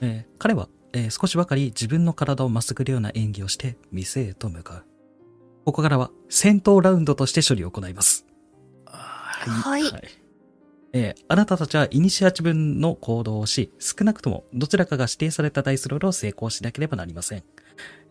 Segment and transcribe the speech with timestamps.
[0.00, 4.84] えー彼は、えー少しばかり自分の体をまっすぐるような演技をして店へと向かう。
[5.64, 8.24] ここからは戦闘ラウンドとして処理を行います。
[8.86, 9.82] はい。
[9.82, 10.02] はい。
[10.94, 17.42] えーあなたたちはイニシアチブの行動をし、少なくともどちらかが指定されたダイスロールを成功しなければなりません。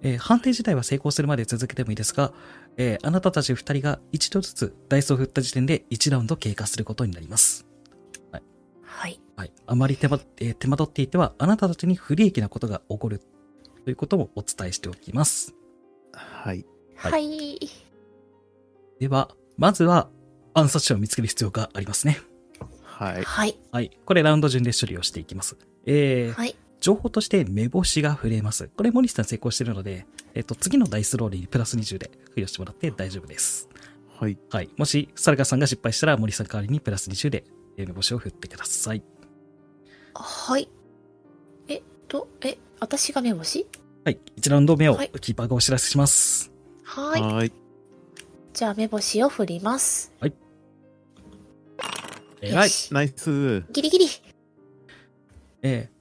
[0.04, 2.32] えー判定自体は成功するまで続けてもいいですが、
[2.78, 7.67] えーあなたたち二人が一度ずつダイスを振った時点で1ラウンド経過することになります。
[8.98, 9.20] はい。
[9.36, 9.52] はい。
[9.68, 13.22] あまり手間,、えー手間取っていては、あなたたちに不利益なことが起こる
[13.86, 15.54] ということもお伝えしておきます。
[16.14, 16.66] はい。
[16.96, 17.60] はいはい。
[19.00, 20.10] では、まずは
[20.56, 22.20] 暗殺者を見つける必要がありますね。
[22.82, 23.24] はい。
[23.24, 23.56] はい。
[23.72, 23.92] はい。
[24.04, 25.58] これラウンド順で処理をしていきます。
[25.86, 26.56] えー、はい。
[26.82, 28.70] 情報として目星が触れます。
[28.76, 33.70] これモリスさん成功してるので、えっ、と、次のダイスロールにプラス20で付与してもらって大丈夫です。
[34.20, 34.40] はい。
[34.50, 34.70] はい。
[34.78, 37.44] もし、サルガさんが失敗したら、森さん代わりにプラス20で、
[37.78, 39.04] えー目星を振ってください。
[40.16, 40.68] はい。
[41.68, 43.68] えっと、え、私が目星
[44.04, 44.20] はい。
[44.40, 46.52] 1ラウンド目をキーパーがお知らせします。
[46.84, 47.22] はい。
[47.22, 47.54] はい。
[48.54, 50.12] じゃあ目星を振ります。
[52.42, 52.70] えらい。
[52.92, 53.64] ナイス。
[53.72, 54.06] ギリギリ。
[55.62, 55.98] えー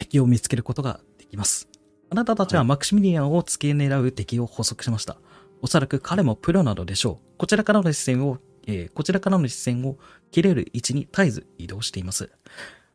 [0.00, 1.68] 敵を見つけることができます。
[2.10, 5.18] あなたたちはマクシミリアンを付け狙う敵を捕捉しました。
[5.62, 7.38] おそらく彼もプロなどでしょう。
[7.38, 8.38] こちらからの視線を、
[8.72, 9.98] えーこちらからの視線を
[10.30, 12.30] 切れる位置に絶えず移動しています。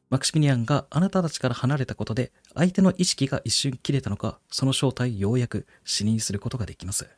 [0.10, 7.10] マクシミリアンがあなたたちから離れたことで、相手の意識が一瞬切れたのか、その正体ようやく視認することができます。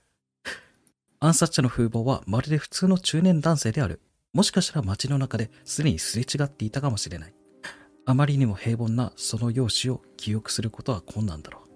[1.20, 4.02] 暗殺者の風貌はまるで普通の中年男性である。
[4.34, 7.34] もしかしたら街の中ですでにすれ違っていたかもしれない。
[8.06, 11.68] あまりにも平凡なその容姿を記憶することは困難だろう。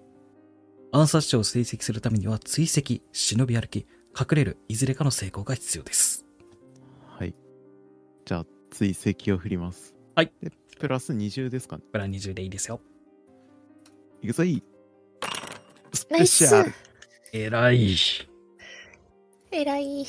[0.92, 3.86] 暗殺者を追跡するためには追跡、忍び歩き、
[4.18, 6.11] 隠れるいずれかの成功が必要です。
[8.22, 8.26] はい。
[8.26, 9.94] じゃあ、追跡を振ります。
[10.14, 10.32] はい。
[10.42, 11.82] で、プラス20ですかね。
[11.92, 12.80] プラン20でいいですよ。
[14.22, 14.62] いくぞい。
[15.92, 16.72] スペシャル。
[17.32, 17.96] えらい。
[19.50, 20.06] えらい。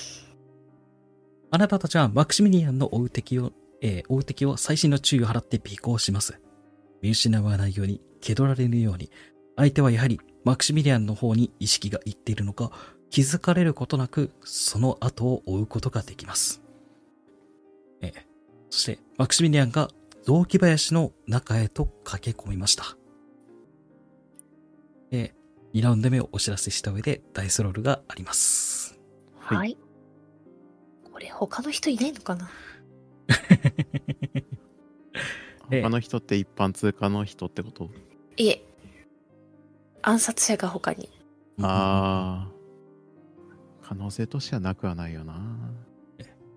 [1.51, 6.39] あなたたちはマクシミリアンの追う敵を、えー追う敵を細心の注意を払って尾行します。
[7.01, 9.11] 見失わないように、蹴取られるように、
[9.55, 12.71] 相手はやはりマクシミリアンの方に意識がいっているのか、
[13.09, 16.62] 気づかれることなく、その後を追うことができます。
[18.03, 18.33] えー
[18.69, 19.87] そして、マクシミリアンが
[20.23, 22.97] 雑木林の中へと駆け込みました。
[25.11, 28.99] えー、2ラウンド目をお知らせした上で、ダイスロールがあります。
[29.37, 29.57] はい。
[29.59, 29.77] はい。
[31.11, 32.49] これ他の人いないのかな？
[35.69, 37.91] ええ他の人って一般通過の人ってこと？
[38.37, 38.65] いえ。
[40.01, 41.11] 暗殺者が他に。
[41.61, 42.51] ああ。
[43.83, 45.39] 可能性としてはなくはないよな。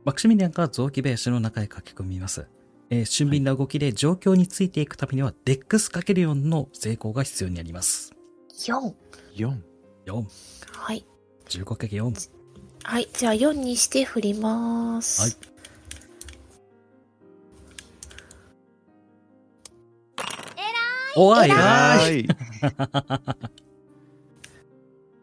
[0.06, 2.46] マクシミリアンが雑木林の中へ駆け込みます。
[2.90, 8.12] えー俊敏な動きで状況についていくためには、デックス ×4 の成功が必要になります。
[8.54, 8.94] 4。
[9.34, 9.58] 4。
[10.06, 10.24] 4、
[10.70, 11.04] はい。
[11.48, 12.30] 15×4。
[12.84, 13.08] はい。
[13.12, 15.22] じゃあ4にして振ります。
[15.22, 15.32] はい
[21.18, 22.28] おーい、偉いい。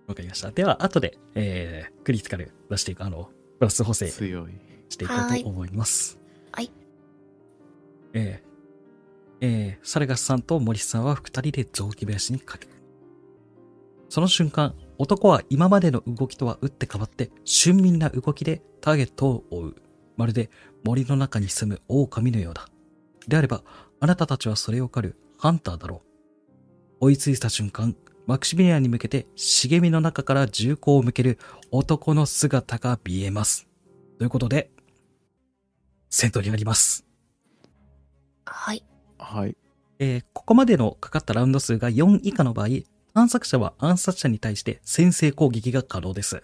[0.07, 0.51] わかりました。
[0.51, 3.29] では、後で、えー、クリティカル出していく、あの、
[3.59, 4.72] プラス補正強い。
[4.93, 6.19] していこうと思います。
[6.51, 6.71] はい。
[8.13, 12.83] えー、えー、サルガスさんとモリスさんは二人で雑木林に駆け込む。
[14.09, 19.75] その瞬間、男は今までの動きとは打って変わって、俊敏な動きでターゲットを追う。
[20.15, 20.51] まるで
[20.85, 22.67] 森の中に住む狼のようだ。
[23.27, 23.63] であれば、
[23.99, 26.03] あなたたちはそれを狩るハンターだろ
[26.99, 27.05] う。
[27.05, 27.95] 追いついた瞬間、
[28.27, 31.39] マクシミリアンに向けて茂みの中から銃口を向ける
[31.71, 33.67] 男の姿が見えます。
[34.19, 34.69] ということで、
[36.15, 37.07] 戦闘になります。
[38.45, 38.83] はい。
[39.17, 39.57] はい。
[39.97, 42.67] えーここまでのかかったラウンド数が4以下の場合、
[43.15, 46.43] 探索者は暗殺者に対して先制攻撃が可能です。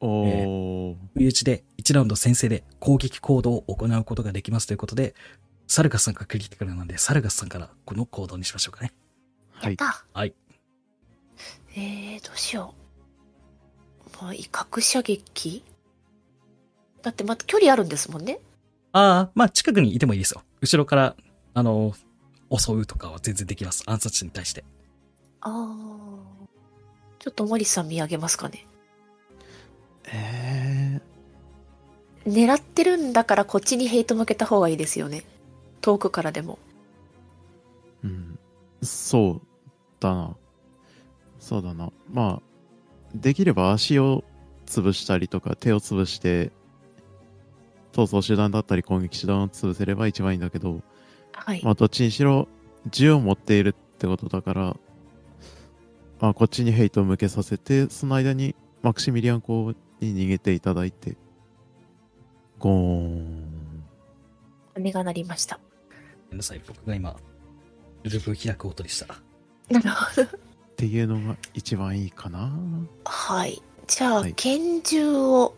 [0.00, 0.96] おー。
[1.14, 5.14] 不意打ちで1ラウンド先制で攻撃行動を行うことができますということで、
[5.68, 8.92] サルガスさんがクリティカルなんで、サルガスさんからこの行動にしましょうかね。
[9.52, 9.72] はい。
[9.72, 10.04] やった。
[10.12, 10.34] はい。
[11.76, 12.74] えー、どうしよ
[14.20, 14.22] う。
[14.24, 15.62] まあ、威嚇射撃？
[17.02, 18.40] だってまた距離あるんですもんね。
[18.92, 20.42] ああ、まあ近くにいてもいいですよ。
[20.60, 21.16] 後ろから、
[21.54, 21.94] あの、
[22.50, 23.82] 襲うとかは全然できます。
[23.86, 24.64] 暗殺者に対して。
[25.40, 26.38] あー。
[27.18, 28.66] ちょっと森さん見上げますかね。
[30.12, 31.00] え
[32.26, 35.24] 狙ってるんだからこっちにヘイト向けた方がいいですよね。
[35.80, 36.58] 遠くからでも。
[38.04, 38.38] ー、うん。
[38.82, 39.42] そう
[40.00, 40.36] だな。
[41.38, 41.90] そうだな。
[42.12, 42.42] まあ、
[43.14, 44.24] できれば足を
[44.66, 46.52] 潰したりとか手を潰して、
[47.98, 50.82] 逃走手段だったり攻撃手段を潰せれば一番いいんだけど、
[51.32, 51.60] はい。
[51.64, 52.46] まあ、どっちにしろ
[52.88, 54.76] 銃を持っているってことだから、
[56.20, 61.16] あ、こっちにヘイトを向けさせて、その間にマクシミリアン公に逃げていただいて、
[62.60, 63.84] ゴーン。
[64.74, 65.56] 鐘が鳴りました。
[65.56, 67.16] ごめんなさい、僕が今、
[68.04, 69.06] ルルブを開く音でした。
[69.70, 70.22] なるほど。
[70.22, 70.28] っ
[70.76, 72.52] ていうのが一番いいかな。
[73.04, 73.60] はい。
[73.88, 75.56] じゃあ、はい拳銃を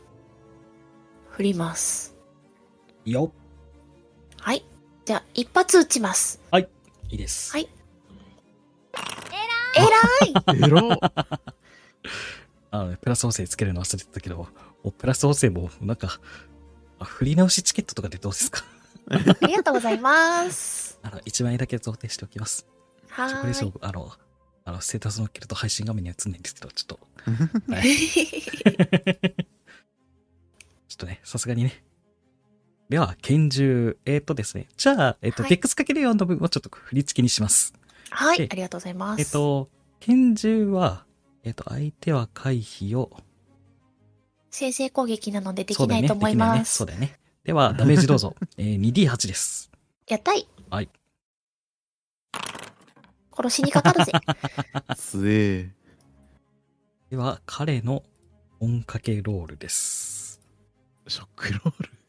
[1.30, 2.09] 振ります。
[3.04, 3.32] いいよ。
[4.40, 4.64] はい。
[5.04, 6.40] じゃあ、一発撃ちます。
[7.12, 7.50] いいです。
[7.52, 7.68] はい
[9.76, 9.86] えら
[10.54, 10.80] いえらっ
[12.72, 14.46] あのね、プラス補正つけるの忘れてたけど、
[14.84, 16.20] おプラス補正も、なんか、
[17.00, 18.62] あ振り直しチケットとかでどうですか？
[19.10, 20.98] ありがとうございます。
[21.02, 22.64] あの、1枚だけ贈呈しておきます。
[23.08, 24.12] はこれ以上あの、
[24.64, 27.00] あの、ステータス乗っけると配信画面には映んないんですけど、ちょっと、
[27.74, 31.82] はいちょっとね、さすがにね。
[32.90, 34.66] では、拳銃、えっ、とですね。
[34.76, 37.72] じゃあ、えっ、と、はいデックスかける4の分をちょっと振り付けにします。
[38.10, 39.20] はい、えありがとうございます。
[39.20, 39.68] えっ、と、
[40.00, 41.04] 拳銃は、
[41.44, 43.12] えっ、と、相手は回避を、
[44.50, 45.76] 先制攻撃なのでで。
[45.76, 46.34] きないと思い。
[46.34, 46.78] ます。
[46.78, 47.20] そうだよね。
[47.44, 48.34] では、ダメージどうぞ。
[48.58, 49.70] えー、2D8 です。
[50.08, 50.48] やったい。
[50.68, 50.88] はい。
[53.32, 54.10] 殺しにかかるぜ。
[54.98, 55.72] つえ。
[57.08, 58.02] では、彼の
[58.58, 60.40] 音かけロールです。
[61.06, 61.99] ショックロール？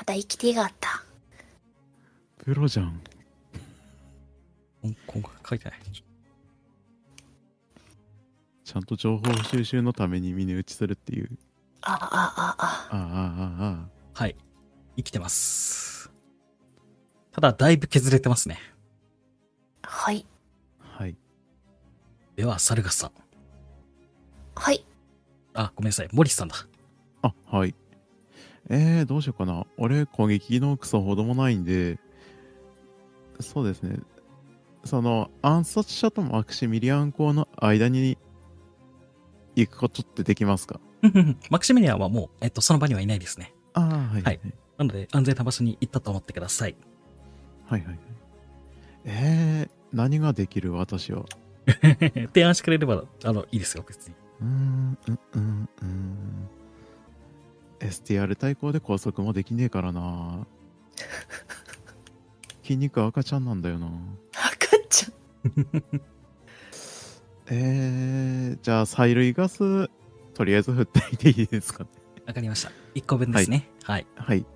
[0.00, 1.04] また生きてがあった。
[2.38, 3.02] プロじゃん。
[4.82, 5.80] 音音書いてない？
[8.64, 11.28] ちゃんと情報収集のために峰打ちするっていう。
[11.82, 14.36] ああ、ああ、あああ、ああ、あはい。
[14.96, 16.10] 生きてます。
[17.32, 18.58] ただ、だいぶ削れてますね。
[19.82, 19.88] あ。
[19.88, 20.24] はい。
[20.80, 21.02] あ。
[21.02, 21.16] はい。
[22.36, 23.12] では、サルガスさん。
[24.54, 24.82] はい。
[25.52, 26.08] あ、ごめんなさい。
[26.10, 26.56] モリスさんだ。
[27.20, 27.74] あ、はい。
[28.70, 29.66] えー、どうしようかな。
[29.76, 31.98] 俺、攻撃のクソほどもないんで、
[33.40, 33.98] そうですね。
[34.84, 38.16] その、暗殺者とマクシミリアン公の間に
[39.56, 40.80] 行くことってできますか？
[41.50, 43.52] マクシミリアンはもう、えっと、その場にはいないですね。
[43.74, 44.22] ああ、はい。
[44.22, 44.40] はい
[44.78, 46.74] なので、安全な場所に行ったと思ってください。
[47.66, 47.98] はいはい。
[49.04, 51.26] えー、何ができる私は？
[52.32, 54.14] 提案してくれれば、あの、いいですよ、別に。
[54.40, 56.48] うーん、うん、うん、うん。
[57.80, 60.46] STR 対抗で拘束もできねえからな。
[62.62, 63.90] 筋肉赤ちゃんなんだよな。
[64.32, 65.12] 赤ちゃん。
[67.52, 69.90] えー、じゃあ、催涙ガス、
[70.34, 71.90] とりあえず振ってみていいですかね。
[72.26, 72.70] わかりました。
[72.94, 73.68] 1個分ですね。
[73.82, 74.06] はい。
[74.14, 74.46] はい。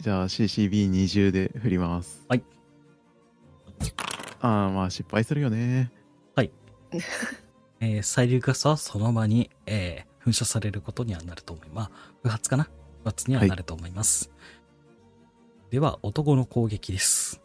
[0.00, 2.24] じゃあ、CCB20 で振ります。
[2.28, 2.44] はい。
[4.40, 5.92] ああ、まあ、失敗するよね。
[7.80, 11.90] えー、催涙ガスはその場に、えー噴射されることにはなると思います。
[11.90, 12.68] まあ、不発かな？
[13.02, 14.30] 不発にはなると思います。
[15.70, 17.40] では、男の攻撃です。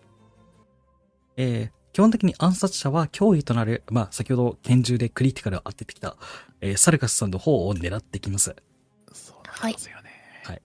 [1.36, 6.16] えー基本的に暗殺者は脅威となる、まあ、先ほど拳銃でクリティカルを当ててきた、
[6.62, 8.56] えーサルガスさんの方を狙ってきます。
[9.14, 10.62] そうなんですよね。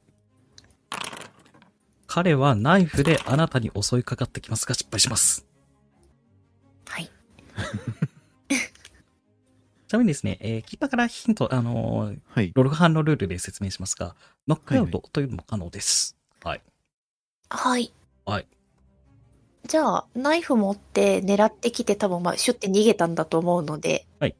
[2.06, 5.47] 彼はナイフであなたに襲いかかってきますが失敗します。
[6.85, 7.11] はい。
[9.93, 12.50] ちなみにですね、えーキーパーからヒント、あのーはい。
[12.55, 14.17] ロルハンのルールで説明しますが、
[14.49, 16.17] ノックアウトというのも可能です。
[16.43, 16.62] はい。
[17.50, 17.93] はい。
[18.25, 18.47] はい。
[19.69, 24.06] じゃあ、ナイフ持って狙ってきて多分まあ、シュッて逃げたんだと思うので。
[24.19, 24.37] はい。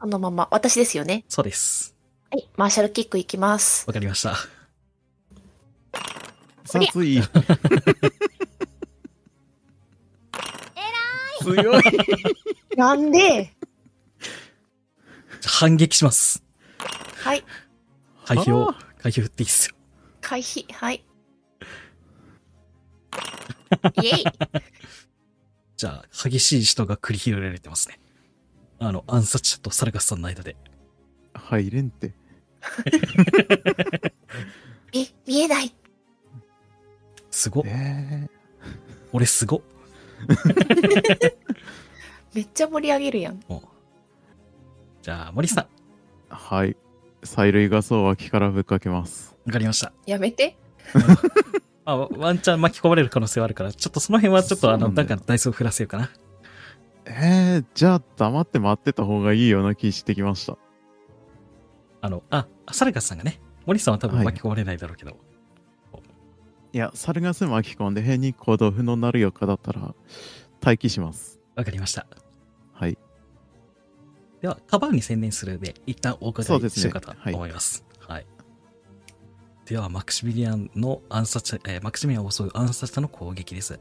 [0.00, 1.24] そのまま、私ですよね。
[1.26, 1.96] そうです。
[2.30, 2.48] はい。
[2.56, 3.84] マーシャルキックいきます。
[3.88, 4.36] わかりました。
[6.66, 7.20] 殺意。
[11.42, 11.82] 強い。
[12.76, 13.52] なんで？
[15.44, 16.42] 反撃します。
[17.22, 17.44] はい。
[18.24, 19.74] 回避をは、回避振っていいっすよ。
[20.20, 20.72] 回避。
[20.72, 21.04] はい。
[24.02, 24.24] イェイ
[25.76, 27.98] じゃあ、激しい人が繰り広げられてますね。
[28.78, 30.56] あの、暗殺者とサルガスさんの間で。
[31.34, 32.14] 入れんって。
[34.94, 35.74] え、見えない。
[37.30, 37.64] すごっ。
[37.66, 38.28] え
[39.12, 39.60] 俺すごっ。
[42.34, 43.42] めっちゃ盛り上げるやん。
[45.02, 45.64] じゃあ、森さん。
[46.32, 46.76] ー、はい。
[47.22, 49.36] 催涙ガスを脇からぶっかけます。
[49.44, 49.92] わかりました。
[50.06, 50.56] やめて。
[51.84, 56.10] あ、ワンチャン巻き込まれる可能性はあるから、ちょっとその辺はちょっとあの、なんかダイスを振らせようかな。
[57.04, 60.56] えー、じゃあ黙って待ってた方がいいような気してきました。
[62.00, 65.16] あの、あ、サルガスさんがね、森さんは多分はい巻き込まれないだろうけど。
[66.72, 69.94] いや、サルガス巻き込んで変に行動不能になるよかだったら、
[70.62, 71.40] 待機します。
[71.56, 72.06] わかりました。
[72.72, 72.96] はい。
[74.42, 77.84] では、カバーに専念するで、一旦お伺いしようかと思います。
[78.00, 78.26] はい。
[79.66, 83.78] では、マクシミリアンの暗殺者、えーマクシミリアンを襲う暗殺者の攻撃です。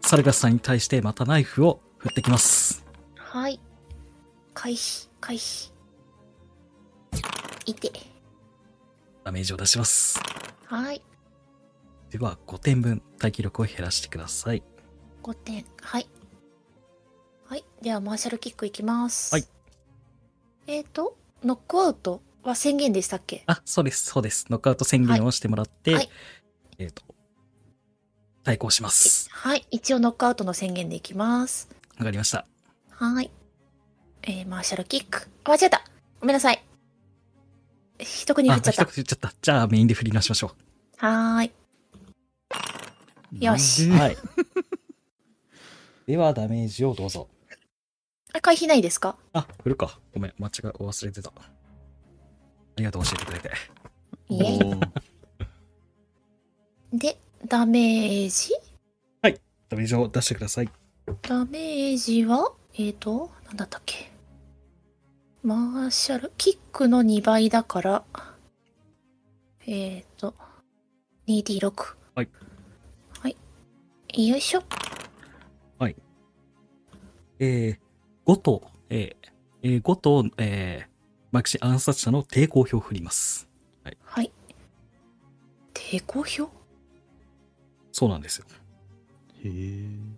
[0.00, 2.84] サルガスさんに対してまたナイフを振ってきます。
[3.14, 3.60] はい。
[4.52, 5.72] 回避、回避。
[7.66, 7.92] いて。
[9.22, 10.18] ダメージを出します。
[10.66, 11.02] はい。
[12.10, 14.64] では、5点分耐久力を減らしてください。
[15.22, 15.64] 5点。
[15.80, 16.08] はい。
[17.46, 17.64] はい。
[17.80, 19.32] では、マーシャルキックいきます。
[19.32, 19.53] はい。
[20.66, 23.44] えっ、ー、と、ノックアウトは宣言でしたっけ？
[23.46, 24.46] あ、そうです、そうです。
[24.50, 26.10] ノックアウト宣言をしてもらって、はい
[26.78, 27.02] えっ、と、
[28.42, 29.28] 対抗します。
[29.30, 29.66] はい。
[29.70, 31.68] 一応ノックアウトの宣言でいきます。
[31.98, 32.46] わかりました。
[32.90, 33.30] はい。
[34.22, 35.28] えー、マーシャルキック。
[35.44, 35.84] あ間違えた
[36.20, 36.64] ごめんなさい。
[37.98, 38.96] 一国振っちゃった一口。
[38.96, 39.32] 言っちゃった。
[39.40, 40.52] じゃあメインで振り直しましょ
[40.96, 41.50] はー
[43.40, 43.44] い。
[43.44, 44.16] よしはい。
[46.06, 47.28] では、ダメージをどうぞ。
[48.36, 49.16] あ回避ないですか？
[49.32, 49.98] あ、振るか。
[50.12, 51.30] ごめん、間違い、忘れてた。
[51.30, 51.42] あ
[52.76, 53.50] りがとう、教えてくれて。
[54.28, 54.44] いえ。
[54.64, 54.88] おー
[56.98, 58.52] で、ダメージ？
[59.70, 60.68] ダメージを出してください。
[61.22, 64.10] ダメージは、えっ、ー、と、なんだったっけ？
[65.42, 68.04] マーシャル、キックの2倍だから、
[69.66, 70.34] えっ、ー、と、
[71.28, 71.96] 2D6。
[72.14, 72.28] はい。
[73.20, 74.28] はい。
[74.28, 74.62] よいしょ。
[77.40, 77.78] えー、
[78.26, 79.28] 5と、えー
[79.62, 80.88] えー、5と、えー、
[81.32, 83.48] マキシ暗殺者の抵抗表を振ります。
[84.04, 84.32] はい。
[85.74, 86.48] 抵抗表？
[87.92, 88.46] そうなんですよ。
[89.44, 90.14] へえ。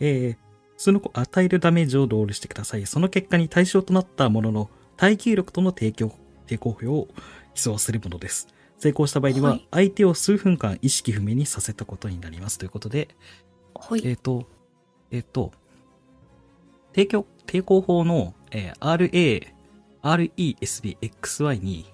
[0.00, 0.36] えー、
[0.76, 2.86] その子与えるダメージをロールしてください。
[2.86, 6.12] その結果に対象となったものの耐久力との提供
[6.46, 7.08] 抵抗表を
[7.54, 8.48] 競わせるものです。
[8.78, 12.58] 成功した場合には、はい相手を数分間意識不明にさせたことになります。
[12.58, 13.08] ということで、
[13.74, 14.02] はい。
[14.04, 14.46] えっ、と、
[15.10, 15.52] えっ、と、
[16.94, 19.46] 提供、抵抗法の、えー RA、
[20.02, 21.92] RESBXY に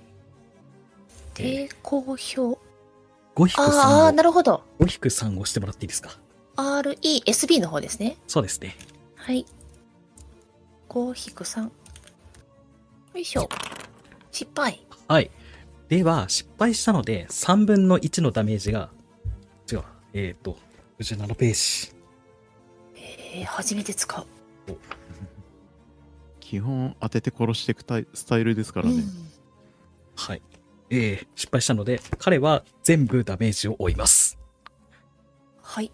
[1.34, 2.16] 抵抗表。
[3.34, 4.62] 5引くああー、3なるほど。
[4.78, 6.10] を、5引く3を押してもらっていいですか
[6.56, 8.16] ？RESB の方ですね。
[8.26, 8.74] そうですね。
[9.14, 9.44] はい。
[10.88, 11.64] 5引く3。
[11.64, 11.70] よ
[13.14, 13.48] いしょ。
[14.32, 14.80] 失敗。
[15.08, 15.30] はい。
[15.88, 18.90] では、失敗したので、3分の1のダメージが、
[19.70, 19.82] 違う。
[20.14, 20.56] えっ、と、
[20.98, 21.94] 57ページ。
[22.96, 24.26] えー、初めて使う。
[26.40, 29.02] 基本当てて殺していくタイスタイルですからね。
[30.14, 30.42] はい。
[30.90, 34.38] えー、失敗したので、彼は全部ダメージを負います。
[35.60, 35.90] はい。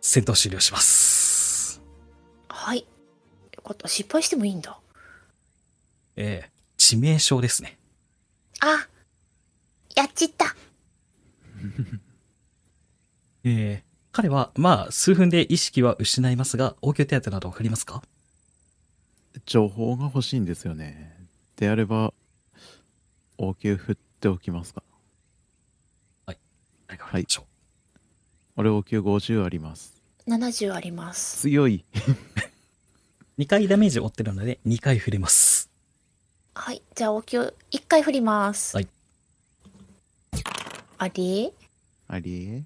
[0.00, 1.80] 戦闘終了します。
[2.48, 2.80] はい。
[3.56, 3.88] よかった。
[3.88, 4.78] 失敗してもいいんだ。
[6.16, 7.78] えー、致命傷ですね。
[8.60, 8.88] あ
[9.94, 10.56] やっちった。
[13.44, 18.00] えー、彼は、まあ、数分で意識は失いますが、応急手当などを振りますか？
[19.44, 21.26] 情報が欲しいんですよね。
[21.56, 22.14] であれば、
[23.38, 24.84] 応急振っておきますか？
[26.86, 27.44] 誰か振りましょう。
[28.56, 30.00] 俺応急50あります。
[30.28, 31.38] 70あります。
[31.40, 31.84] 強い。
[33.36, 35.68] 2回ダメージを負ってるので、2回振れます。
[36.54, 36.80] はい。
[36.94, 38.76] じゃあ、お給、1回振ります。
[38.76, 38.86] はい。
[40.98, 41.52] あり？
[42.06, 42.46] あり？
[42.46, 42.64] え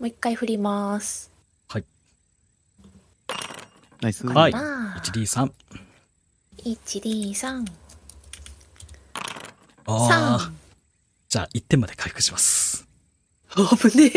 [0.00, 1.30] もう1回振ります。
[4.00, 4.26] ナイス。
[4.26, 5.52] はいあー 1D3。
[6.64, 7.66] 1、2、3。
[9.84, 10.52] ああ3。。
[11.28, 12.88] じゃあ、1点まで回復します。
[13.54, 14.10] 危ね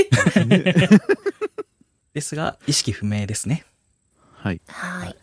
[0.48, 0.88] え。
[2.14, 3.66] ですが、意識不明ですね。
[4.36, 4.62] はい。
[4.70, 5.18] はい。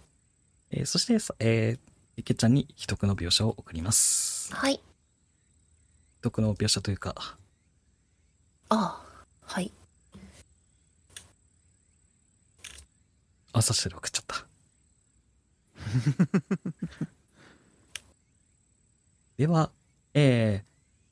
[0.73, 4.55] えーそしてさ、えー、池ちゃんに秘匿の描写を送ります。
[4.55, 4.75] はい。
[4.75, 4.81] 秘
[6.21, 7.39] 匿の描写というか、あ
[8.69, 9.03] あ。
[9.41, 9.73] はい。
[13.53, 14.47] 暗殺者で送っちゃった。
[19.37, 19.71] では、
[20.15, 20.65] えー、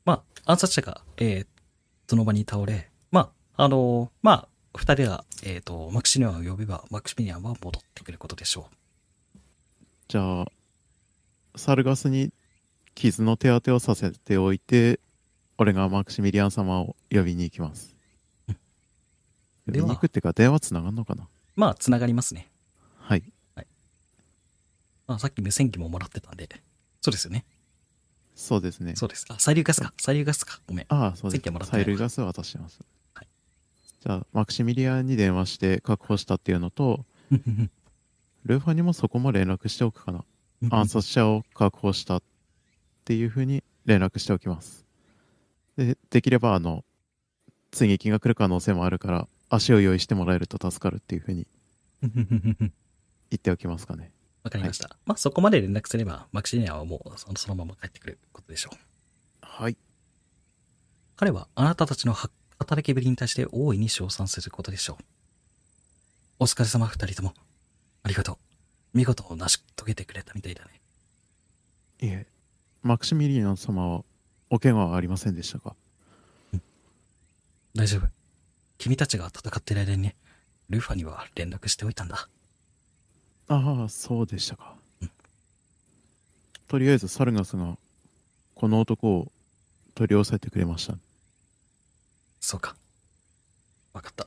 [0.04, 1.46] まあ、暗殺者が、えー、
[2.06, 8.68] その場に倒れ、まあ、あのーまあ、二人が、えっ、と、マクシミリアンを呼べば、マクシミリアンは戻ってくることでしょ
[10.08, 10.46] じゃあ、
[11.56, 12.32] サルガスに
[12.94, 15.00] 傷の手当てをさせておいて、
[15.56, 17.96] 俺がマクシミリアン様を呼びに行きます。
[19.66, 21.24] 呼びに行くってか、電話つながんのかな？
[21.24, 21.26] う。
[21.58, 22.48] まあ、つながりますね。
[22.98, 23.24] はい。
[25.08, 26.48] まあ、さっき無線機ももらってたんで、
[27.00, 27.44] そうですよね。
[28.36, 28.94] そうですね。
[28.94, 29.26] そうです。
[29.28, 29.92] あ、サイリューガスか。
[29.98, 30.60] サイリューガスか。
[30.68, 30.86] ごめん。
[30.88, 31.42] ああ、そうです。
[31.42, 32.78] 催涙ガスは渡してます。
[33.14, 33.28] はい
[34.00, 37.04] じゃあ、マクシミリアンに電話して確保したっていうのと、
[38.44, 40.24] ルーファにもそこも連絡しておくかな。
[40.70, 42.22] 暗殺者を確保したっ
[43.04, 44.86] ていうふうに連絡しておきます。
[45.76, 46.84] で、できれば、あの、
[47.72, 51.46] 追撃が来る可能性もあるから、足を用意してもらえると助かるっていうふうに
[52.02, 52.70] 言
[53.36, 54.12] っておきますかね。
[54.42, 54.96] わかりました。
[55.04, 58.78] まあ、そこまで連絡すれば、マクシミリアンはもうそのそのまま帰ってくることでしょう。
[59.42, 59.76] はい。
[61.16, 65.04] 彼はあなたたちのは働きぶりに対して大いに称賛することでしょう。
[66.40, 67.34] お疲れ様二人とも。
[68.04, 68.38] ありがとう。
[68.94, 70.80] 見事成し遂げてくれたみたいだね。
[72.00, 72.26] いえ、
[72.82, 74.04] マクシミリアン様は
[74.50, 75.74] お怪我はありませんでしたか？
[77.74, 78.17] 大丈夫。
[78.78, 80.14] 君たちが戦っている間にね、
[80.70, 82.28] ルファには連絡しておいたんだ。
[83.48, 84.76] ああ、そうでしたか。
[86.68, 87.76] とりあえずサルガスが
[88.54, 89.32] この男を
[89.94, 90.94] 取り押さえてくれました。
[92.40, 92.76] そうか。
[93.92, 94.26] わかった。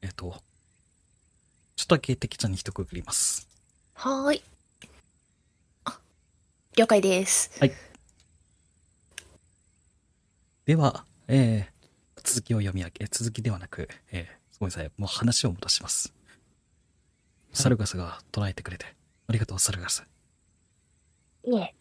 [0.00, 0.42] えっ、と、
[1.76, 3.46] ちょっとだけ敵ちゃんに一区切ります。
[3.94, 4.42] はーい。
[5.84, 5.98] あ、
[6.76, 7.50] 了解です。
[10.64, 11.71] では、えー、
[12.22, 16.12] 続きを読み上げ、続きではなく、えー、ごめんなさい、もう話を戻します。
[17.52, 18.86] サルガスが捉えてくれて、
[19.26, 20.04] ありがとう、サルガス。
[21.44, 21.74] いえ。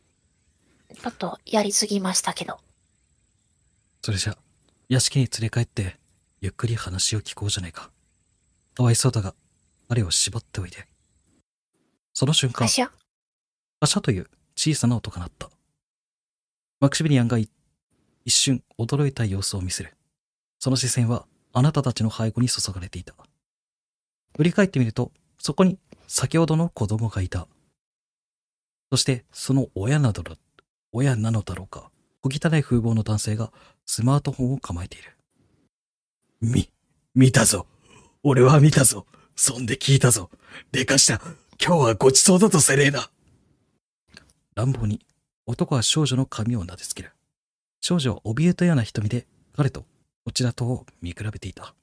[0.94, 2.60] ちょっとやりすぎましたけど。
[4.02, 4.38] それじゃ、
[4.90, 5.98] 屋敷に連れ帰って、
[6.42, 7.92] ゆっくり話を聞こうじゃないか。
[8.74, 9.36] かわいそうだが、
[9.88, 10.88] 彼を縛っておいて。
[12.14, 12.92] その瞬間会、社
[13.80, 15.50] パシャという小さな音が鳴った。
[16.80, 17.50] マクシミリアンがい
[18.26, 19.96] 一瞬驚いた様子を見せる。
[20.63, 23.15] その視線はあなたたちの背後に注がれていた。
[24.38, 27.48] 振り返ってみると、そこに先ほどの子供がいた。
[28.91, 30.36] そして、その親などだ、
[30.91, 31.89] 親なのだろうか、
[32.22, 33.51] 小汚い風貌の男性が
[33.88, 35.18] スマートフォンを構えている。
[36.41, 36.70] み、
[37.15, 37.65] 見たぞ。
[38.22, 39.08] 俺は見たぞ。
[39.36, 40.30] そんで聞いたぞ。
[40.72, 41.20] でかした。
[41.60, 43.10] 今日はごちそうだとセレーナ。
[44.53, 45.03] 乱暴に
[45.48, 47.13] 男は少女の髪を撫でつける。
[47.80, 49.86] 少女は怯えたような瞳で彼と
[50.25, 51.74] こちらとを見比べていた。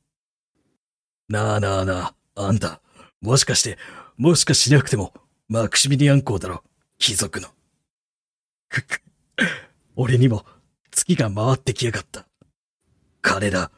[1.28, 2.80] なあなあなあ、あんた、
[3.20, 3.78] もしかして、
[4.16, 5.12] もしかしなくても、
[5.48, 6.62] マクシミリアン公だろ、
[6.98, 7.48] 貴族の。
[8.68, 9.02] くっく、
[9.96, 10.44] 俺にも
[10.90, 12.26] 月が回ってきやがった。
[13.20, 13.70] 彼ら、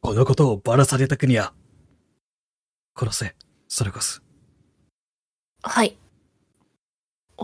[0.00, 1.52] このことをばらされたくにゃ。
[2.96, 3.36] 殺せ、
[3.68, 4.22] それこそ。
[5.62, 5.98] はい。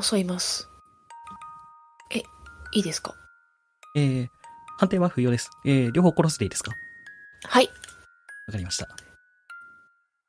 [0.01, 0.69] 襲います。
[2.13, 2.19] え、
[2.73, 3.15] いいですか？
[3.97, 4.29] えー、
[4.81, 5.51] 判定は不要です。
[5.67, 6.73] えー、両方殺していいですか？
[7.45, 7.67] はい。
[8.47, 8.89] わかりました。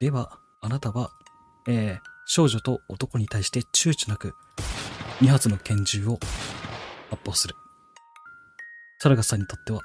[0.01, 1.09] では、あなたは、
[1.69, 4.33] えー、少女と男に対して躊躇なく、
[5.21, 6.19] 2発の拳銃を
[7.09, 7.55] 発砲する。
[8.99, 9.79] サラガスさんにとっては、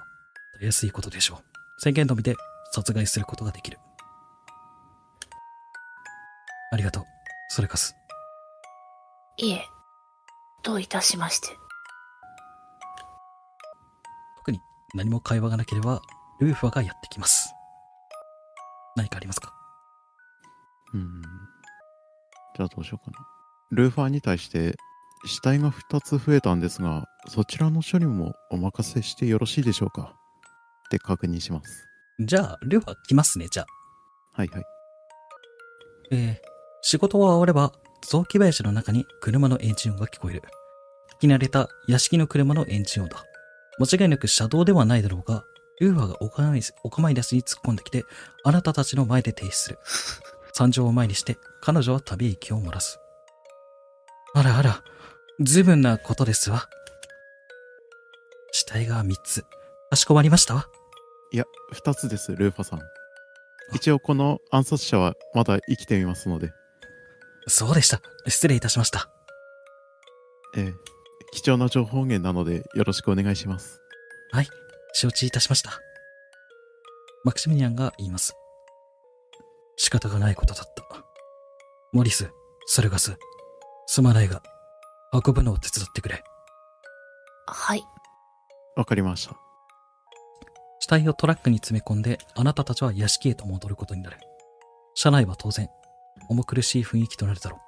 [0.59, 1.45] たやすいことでしょう。
[1.81, 2.35] 宣言のみで
[2.73, 3.79] 殺害することができる。
[6.73, 7.05] ありがとう、
[7.51, 7.95] ソレカス。
[9.37, 9.65] いえ。
[10.65, 11.51] どういたしまして。
[14.97, 16.01] 何も会話がなければ、
[16.41, 17.53] ルーファがやってきます。
[18.97, 19.53] 何かありますか？
[20.95, 21.23] うん。
[22.57, 23.27] じゃあどうしようかな。
[23.71, 24.75] ルーファーに対して
[25.27, 30.15] 死体が2つ増えたんですが、そちらの処理もお任せしてよろしいでしょうか？
[30.87, 31.87] って確認します。
[32.21, 33.67] じゃあ、ルーファ来ますね、じゃあ。
[34.33, 34.65] はいはい。
[36.13, 36.37] えー、
[36.81, 37.73] 仕事が終われば、
[38.09, 40.43] 雑木林の中に車のエンジン音が聞こえる。
[41.17, 43.25] 聞き慣れた屋敷の車のエンジン音だ。
[43.79, 45.45] 間違いなく車道ではないだろうが、
[45.81, 48.05] ルーファがお構いお構い出しに突っ込んできて、
[48.45, 49.79] あなたたちの前で停止する。
[50.53, 52.99] 惨状を前にして、彼女は旅息を漏らす。
[54.35, 54.83] あらあら、
[55.41, 56.69] 随分なことですわ。
[58.53, 59.45] 死体が3つ。
[59.91, 60.69] かしこまりましたわ。
[61.33, 62.81] いや、2つです、ルーファさん。
[63.75, 66.53] 一応この暗殺者はまだ生きていますので、
[67.49, 68.01] そうでした。
[68.27, 69.09] 失礼いたしました。
[70.57, 70.96] ええ
[71.37, 73.83] 貴重な情報源なのでよろしくお願いします。
[74.33, 74.49] はい、
[74.95, 75.83] 承知いたしました。
[77.25, 78.35] マクシミリアンが言います。
[79.77, 80.83] 仕方がないことだった。
[81.93, 82.31] モリス、
[82.67, 83.19] サルガス、
[83.87, 84.43] すまないが、
[85.13, 86.25] 運ぶのを手伝ってくれ。
[87.47, 87.85] はい。
[88.75, 89.37] わかりました。
[90.81, 94.17] 死体をトラックに詰め込んで、あなたたちは屋敷へと戻ることになる。
[94.95, 95.69] 車内は当然、
[96.31, 97.61] 重苦しい雰囲気となるだろう。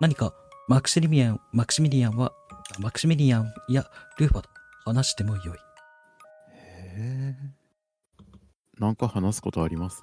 [0.00, 0.32] 何か、
[0.68, 2.32] マクシミリアン、マクシミリアンは、
[2.78, 3.84] マクシミリアンや
[4.18, 4.48] ルーファと
[4.84, 5.58] 話してもよい。
[6.54, 7.36] へえ。
[8.78, 10.00] なんか話すことあります？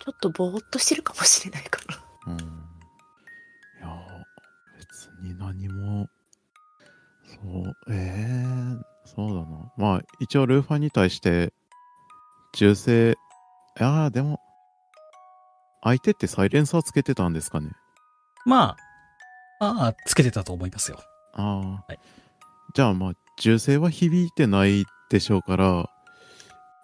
[0.00, 1.80] ちょっとぼーっとしてるかもしれないか
[2.26, 2.32] ら。
[2.32, 2.38] うん。
[2.38, 2.42] い
[3.80, 3.88] や、
[4.78, 6.08] 別に何も、
[7.26, 9.72] そう、ええそうだな。
[9.76, 11.52] まあ、一応ルーファーに対して、
[12.54, 13.14] 銃声、い
[13.82, 14.40] やーでも、
[15.82, 17.70] 相手ってサイレンサーつけてたんですかね？
[18.46, 18.76] まあ、
[19.60, 21.00] ああ、つけてたと思いますよ。
[21.34, 21.98] ああ、はい。
[22.74, 25.88] じゃあまあ銃声は響いてないでしょうから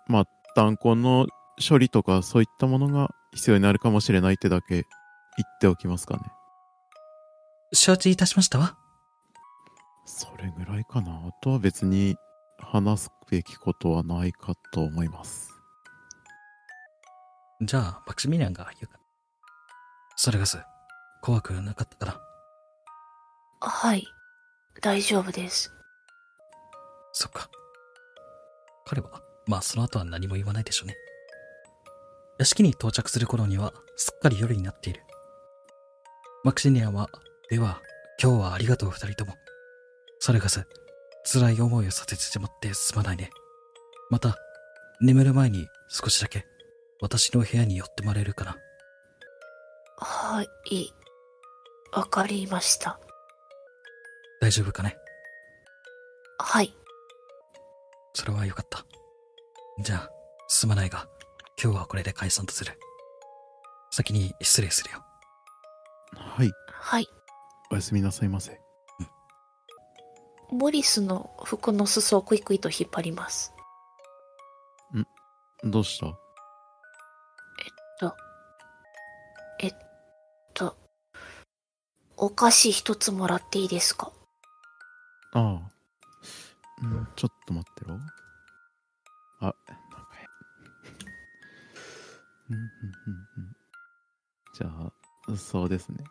[0.06, 0.24] まあ
[0.56, 1.26] 弾痕の
[1.66, 6.22] 処理とかそういったものが必要になるかもしれないってだけ言っておきますかね。
[7.72, 8.76] 承知いたしましたわ。
[10.04, 11.12] それぐらいかな。
[11.12, 12.16] あとは別に
[12.58, 15.50] 話すべきことはないかと思います。
[17.60, 18.98] じゃあ、マクシミリアンが言うか。
[20.16, 20.58] サルガス、
[21.22, 22.23] 怖くなかったかな
[23.66, 24.06] はい。
[24.82, 25.72] 大丈夫です。
[27.12, 27.48] そっか。
[28.84, 30.96] 彼は、まあその後は何も言わないでしょうね。
[32.38, 35.02] 屋敷に到着する頃には、すっかり夜になっている。
[36.42, 37.08] マクシニアンは、
[37.48, 37.80] では、
[38.22, 39.34] 今日はありがとう二人とも。
[40.20, 40.66] サルガス、
[41.24, 43.30] 辛い思いをさせてしまってすまないね。
[44.10, 44.36] また、
[45.00, 46.44] 眠る前に少しだけ、
[47.00, 48.58] 私の部屋に寄ってもらえるかな。
[49.96, 50.92] はい。
[51.92, 53.00] わかりました。
[54.44, 54.94] 大丈夫かね？
[56.38, 56.76] はい。
[58.12, 58.84] それはよかった。
[59.82, 60.10] じゃあ、
[60.48, 61.08] すまないが、
[61.62, 62.78] 今日はこれで解散とする。
[63.90, 65.02] 先に失礼するよ。
[66.14, 66.52] はい。
[66.70, 67.08] はい。
[67.72, 68.60] おやすみなさいませ。
[70.50, 73.54] モリスの服の裾をクイクイと引っ張ります。
[75.64, 75.98] どうし
[77.98, 78.14] た？
[80.52, 80.76] と、
[82.18, 84.12] お菓子一つもらっていいですか？
[85.34, 85.60] あ
[86.82, 86.86] あ。
[86.86, 87.98] んちょっと待ってろ。
[89.40, 90.28] あ、なんか変。
[92.50, 93.56] うんうんうんうん。
[94.54, 96.04] じゃあ、そうですね。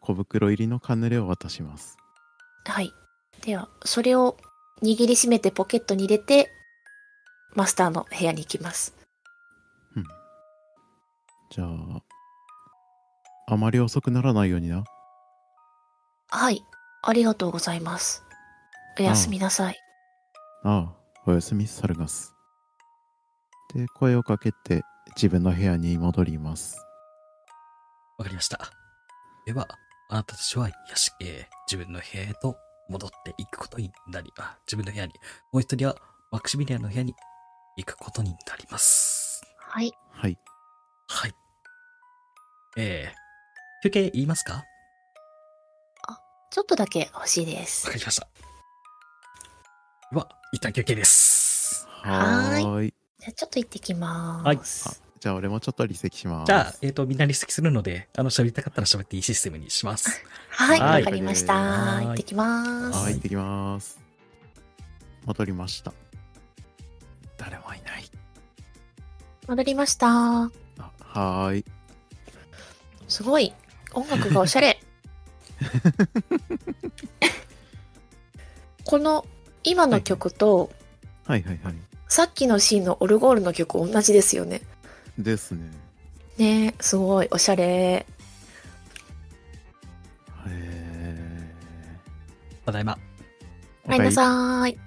[0.00, 1.98] 小袋入りのカヌレを渡します。
[2.64, 2.92] はい。
[3.42, 4.36] では、それを
[4.82, 6.50] 握りしめてポケットに入れて、
[7.54, 8.94] マスターの部屋に行きます。
[9.96, 10.04] うん。
[11.50, 12.02] じゃあ、
[13.48, 14.84] あまり遅くならないようにな。
[16.28, 16.64] はい。
[17.02, 18.22] ありがとうございます。
[18.98, 19.78] おやすみなさい。
[20.64, 22.34] ああ、おやすみ、サルガス。
[23.74, 24.82] で、声をかけて
[25.16, 26.76] 自分の部屋に戻ります。
[28.18, 28.70] わかりました。
[29.46, 29.66] では、
[30.10, 32.56] あなたたちは屋敷、えー自分の部屋へと
[32.88, 35.12] 戻っていくことになり、あ、自分の部屋に、
[35.52, 35.94] もう一人は
[36.32, 37.14] マクシミリアンの部屋に
[37.76, 39.40] 行くことになります。
[39.56, 39.92] はい。
[40.10, 40.36] はい。
[41.06, 41.32] はい。
[42.76, 44.64] えー、休憩言いますか？
[46.50, 47.98] ちょっとだけ欲しいですわか。
[47.98, 48.26] りました。
[50.10, 51.86] では、一旦休憩です。
[51.88, 52.94] はーい。
[53.20, 55.00] じゃあちょっと行ってきまはいーす。
[55.20, 56.48] じゃあ、俺もちょっと離席します。
[56.48, 60.24] じゃあ、えっ、と、みんな離席するので、あの、喋りたかったら喋っていいシステムにします。
[60.48, 60.80] はい。
[60.80, 61.54] はいわかりました。
[61.54, 62.98] はい行ってきまーす。
[62.98, 64.00] はい、行ってきます。
[65.26, 65.92] 戻りました。
[67.36, 68.04] 誰もいない。
[69.46, 70.08] 戻りました。
[70.08, 70.50] あ
[70.98, 71.64] はーい。
[73.06, 73.52] すごい。
[73.92, 74.79] 音楽がおしゃれ。
[78.84, 79.26] この
[79.62, 80.70] 今の曲と、
[81.26, 81.74] はいはいはい。
[82.08, 84.62] さっきのシーンのオルゴールの曲同じですよね。
[85.18, 85.70] ですね。
[86.38, 87.64] ねすごいおしゃれ。
[87.64, 88.06] へ
[90.46, 91.54] え。
[92.66, 92.98] ただいま、
[93.84, 94.78] ごめんなさい。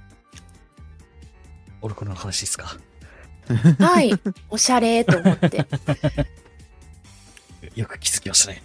[1.81, 2.77] オルコルの話ですか？
[3.79, 4.13] はい。
[4.49, 5.65] おしゃれと思って。
[7.75, 8.63] よく気づきましたね。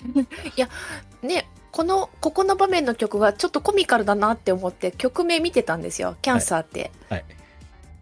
[1.22, 6.16] ね、この、ここの場面の曲がちょっとコミカルだなって思って曲名見てたんですよ。
[6.22, 6.90] キャンサーって。
[7.08, 7.24] はい。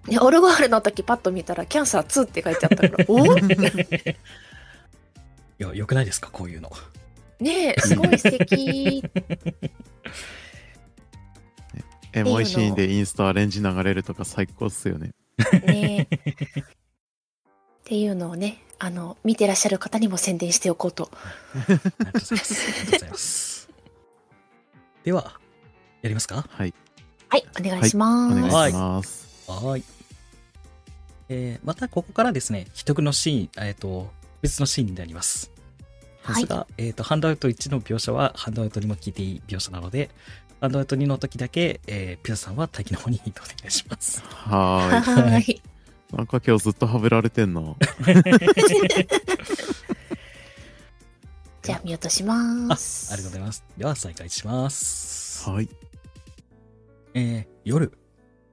[0.07, 3.37] で、オルゴールの時パッと見たら、キャンサー2って書いてあったから、 お？
[3.37, 3.41] い
[5.59, 6.31] や、よくないですか？
[6.31, 6.71] こういうの。
[7.41, 9.05] ねえ、すごい素敵。
[12.15, 15.11] エモいシーンでインストアレンジ流れるとか最高っすよね。
[15.67, 16.17] ねえ。
[16.17, 16.19] っ
[17.85, 21.11] ていうのをね、あの、見てらっしゃる方にも宣伝しておこうと。
[21.55, 22.21] ありがとう
[22.93, 23.69] ございます。
[25.05, 25.41] では、
[26.03, 26.47] やりますか？
[26.49, 26.75] はい。
[27.29, 28.35] はい、お願いしおます。
[28.35, 29.29] 願いします。
[29.51, 29.85] はーい。
[31.29, 34.11] えー、またここからですね、秘匿のシーン、えっ、と、
[34.41, 35.51] 別のシーンになります。
[35.51, 35.59] はい
[36.29, 40.11] ですが、えっ、と、ハンドアウト1の描写は、ハンドアウトにも聞いていい描写なので、
[40.61, 44.23] ハンドアウト2の時だけ、えー、ピザさんは待機の方に移動お願いします。
[44.25, 45.01] はーい。
[45.01, 45.63] はーい。
[46.13, 47.61] なんか今日ずっとはぶられてんな。
[51.63, 53.15] じゃあ見落としあ、あます。
[53.15, 53.65] りがとうございます。
[53.77, 55.51] では、再開します。
[55.51, 55.69] はい。
[57.13, 57.93] えー、夜、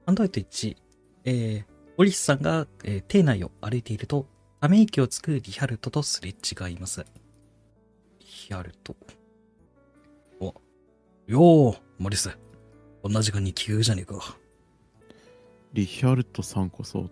[0.05, 0.75] ハンドアウト1、
[1.23, 1.65] えー、
[1.97, 4.27] オリスさんが、えー、邸内を歩いていると、
[4.59, 6.33] ため息をつくリハルトとすれ違
[6.73, 7.05] います。
[8.19, 8.97] リハルト。
[10.41, 10.53] お、
[11.27, 12.37] よー、モリス。
[13.01, 14.35] こんな時間に急じゃねえか。
[15.71, 17.09] リヒャルトさんこそ、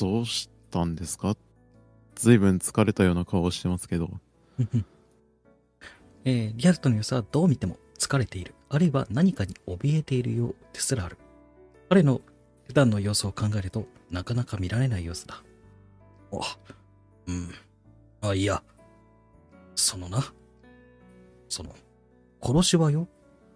[0.00, 1.36] どうしたんですか？
[2.14, 4.10] ずいぶん疲れたような顔をしてますけど。
[6.24, 8.54] えー、リハルトの様子はどう見ても疲れている。
[8.68, 11.16] あるいは何かに怯えているようですらある。
[11.88, 12.20] 彼の
[12.66, 15.42] 普段の様子を考えると、なかなか見られない様子だ。
[16.32, 16.58] あ、
[17.26, 17.48] うん。
[18.20, 18.62] あ、いや。
[19.74, 20.32] そのな。
[21.48, 21.74] その、
[22.42, 23.08] 殺しはよ、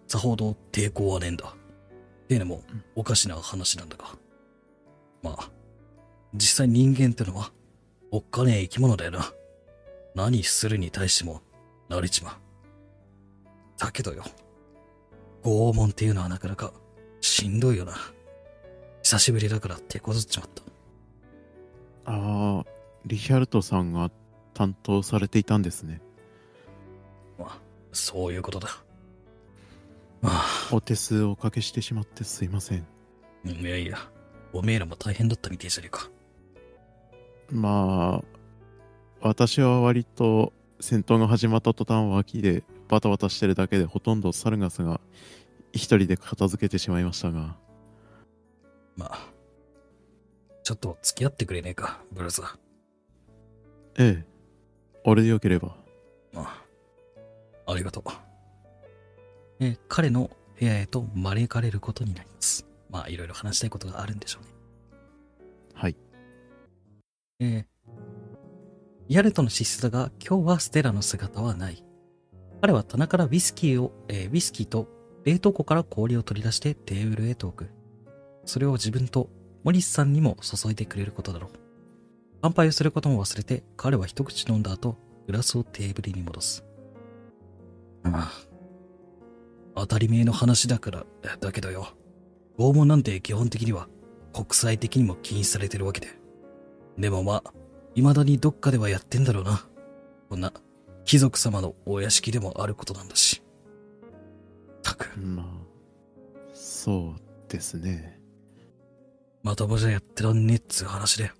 [0.07, 1.47] さほど抵抗はねえんだ。
[1.47, 2.63] っていうのも、
[2.95, 4.17] おかしな話なんだが。
[5.21, 5.51] まあ、
[6.35, 7.51] 実際人間ってのは、
[8.11, 9.31] おっかねえ生き物だよな。
[10.15, 11.41] 何するに対しても
[11.89, 12.33] 慣れちまう。
[13.77, 14.23] だけどよ、
[15.43, 16.73] 拷問っていうのはなかなか
[17.21, 17.93] しんどいよな。
[19.03, 20.63] 久しぶりだから手こずっちまった。
[22.11, 22.65] ああ、
[23.05, 24.11] リヒャルトさんが
[24.53, 26.01] 担当されていたんですね。
[27.37, 27.59] まあ、
[27.91, 28.69] そういうことだ。
[30.21, 32.87] まあ、お手数をおかけしてしまってすいません。
[33.45, 33.97] いやいや、
[34.53, 36.09] おめえらも大変だったみてえじゃねえか。
[37.51, 38.37] まあ、
[39.21, 44.99] 私は割と戦闘が始まった途端脇でバタバタしてるだけでほとんどサルガスが
[45.73, 47.55] 一人で片付けてしまいましたが、
[48.95, 49.19] まあ、
[50.63, 52.57] ちょっと付き合ってくれねえか、ブラザー。
[53.97, 54.25] ええ、
[55.03, 55.75] 俺でよければ。
[56.33, 56.43] ま
[57.67, 58.03] あ、ありがとう。
[59.59, 60.29] えー彼の
[60.59, 62.65] 部屋へと招かれることになります。
[62.89, 64.54] まあ、いろいろ話したいことがあるんでしょうね。
[67.39, 67.65] えー
[69.07, 71.83] ヤルトの資質だが、今日はステラの姿はない。
[72.59, 74.87] 彼は棚からウイスキーを、えーウイスキーと
[75.25, 77.71] 冷凍庫から氷を取り出してテーブルへと置く。
[78.45, 79.29] それを自分と
[79.63, 81.51] モリスさんにも注いでくれることだろう。
[82.41, 86.63] 乾杯をすることも忘れて、彼は一口飲んだ後、グラスをテーブルに戻す。
[88.05, 88.31] あ
[89.75, 89.81] あ。
[89.81, 91.05] 当たり前の話だから、
[91.39, 91.89] だけどよ。
[92.57, 93.87] 拷問なんて基本的には
[94.33, 96.24] 国際的にも禁止されてるわけで。
[96.97, 97.53] でもまあ、
[97.95, 99.67] 未だにどっかではやってんだろうな。
[100.29, 100.53] こんな、
[101.03, 103.43] 貴族様のお屋敷でもあることなんだし。
[104.81, 105.45] たく、まあ、
[106.53, 108.19] そうですね。
[109.43, 111.31] まともじゃやってらんねえっつう話で。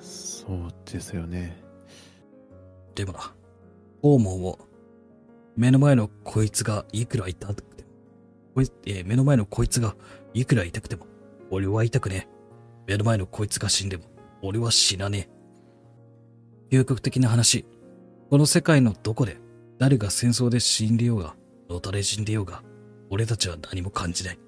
[0.00, 1.56] そうですよね。
[2.94, 3.34] でもな、
[4.02, 4.58] 訪問を、
[5.56, 7.88] 目の前のこいつがいくら痛くても、
[8.54, 9.96] こいえー目の前のこいつが
[10.34, 11.06] いくら痛くても、
[11.50, 12.34] 俺は痛くねえ。
[12.86, 14.04] 目の前のこいつが死んでも、
[14.46, 15.26] 俺は死なね
[16.70, 16.76] え。
[16.76, 17.64] 究極的な話、
[18.28, 19.38] この世界のどこで、
[19.78, 21.34] 誰が戦争で死んでようが、
[21.70, 22.62] のたれ死んでようが、
[23.08, 24.38] 俺たちは何も感じない。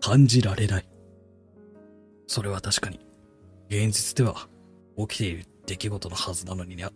[0.00, 0.88] 感じられない。
[2.26, 2.98] それは確かに、
[3.68, 4.48] 現実では
[4.96, 6.88] 起きている出来事のはずなのにね。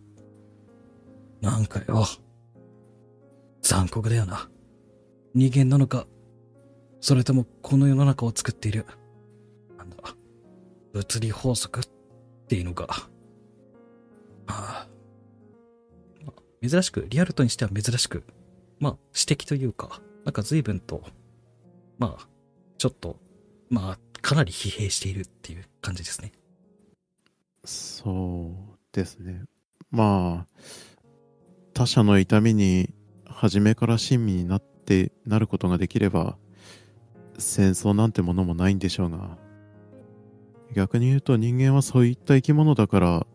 [1.39, 2.05] なんかよ、
[3.61, 4.49] 残酷だよな。
[5.33, 6.07] 人間なのか、
[6.99, 8.85] それともこの世の中を作っている、
[9.77, 9.95] なんだ、
[10.91, 11.81] 物理法則
[12.53, 12.85] っていうのか。
[12.85, 13.09] は
[14.47, 14.87] あ、
[16.27, 18.23] あ珍しく、リアルトにしては珍しく、
[18.79, 21.01] まあ、指摘というか、なんか随分と、
[21.97, 22.27] まあ、
[22.77, 23.17] ちょっと、
[23.71, 26.31] まあ、かなり疲弊しているっていう感じですね。
[27.65, 29.45] そうですね。
[29.89, 30.59] まあ、
[31.73, 32.93] 他者の痛みに
[33.25, 36.37] 初めから親身になってなることができれば、
[37.39, 39.39] 戦争なんてものもないんでしょうが、
[40.73, 43.27] 逆に言うと人間はそういった生き物だから、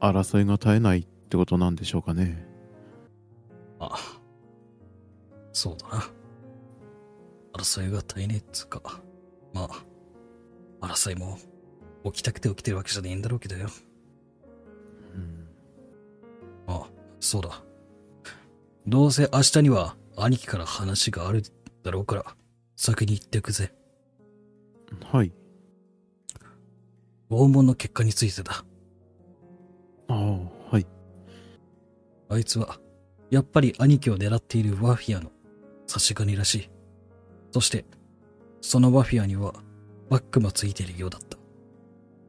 [0.00, 2.46] 争いが絶えないってことなんでしょうかね。
[3.78, 4.24] ああ。
[5.52, 6.04] そうだな。
[7.54, 8.80] 争いが絶えねえっつうか。
[9.52, 9.68] ま
[10.80, 11.38] あ、争いも
[12.04, 13.68] 起きたくて起きてるわけじゃねえんだろうけどよ。
[15.14, 15.48] うん、
[16.66, 17.62] ああ、そうだ。
[18.86, 21.42] どうせ明日には兄貴から話がある
[21.84, 22.24] だろうから、
[22.76, 23.72] 先に行ってくぜ。
[25.04, 25.32] はい。
[27.30, 28.64] 拷問の結果についてだ。
[30.08, 30.38] ああ、
[30.70, 30.86] はい。
[32.28, 32.78] あいつは、
[33.30, 35.30] やっぱり兄貴を狙っているマフィアの
[35.86, 36.70] 差し金らしい。
[37.52, 37.84] そして、
[38.60, 39.54] そのマフィアには
[40.10, 41.38] バックもついているようだった。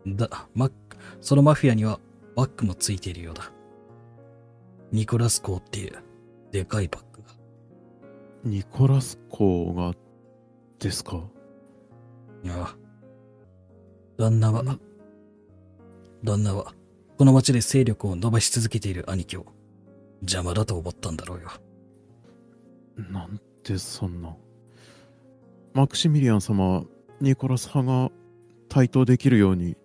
[0.08, 2.00] だ、マック、そのマフィアには
[2.36, 3.52] バックもついているようだ。
[4.92, 5.94] ニコラスコーっていう、
[6.52, 7.30] でかいバッグが。
[8.44, 9.94] ニコラス公が
[10.80, 11.24] ですか？
[12.44, 12.76] いや、
[14.18, 14.62] 旦那は？
[14.64, 14.80] ん、
[16.24, 16.74] 旦那は、
[17.18, 19.46] この町で勢力を伸ばし続けている兄貴を？
[20.22, 21.50] 邪魔だと思ったんだろうよ。
[23.12, 24.36] なんてそんな。
[25.74, 26.84] マクシミリアン様は
[27.20, 28.12] ニコラス派が
[28.70, 29.76] 対等できるように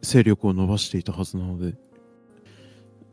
[0.00, 1.74] 勢力を伸ばしていたはずなので、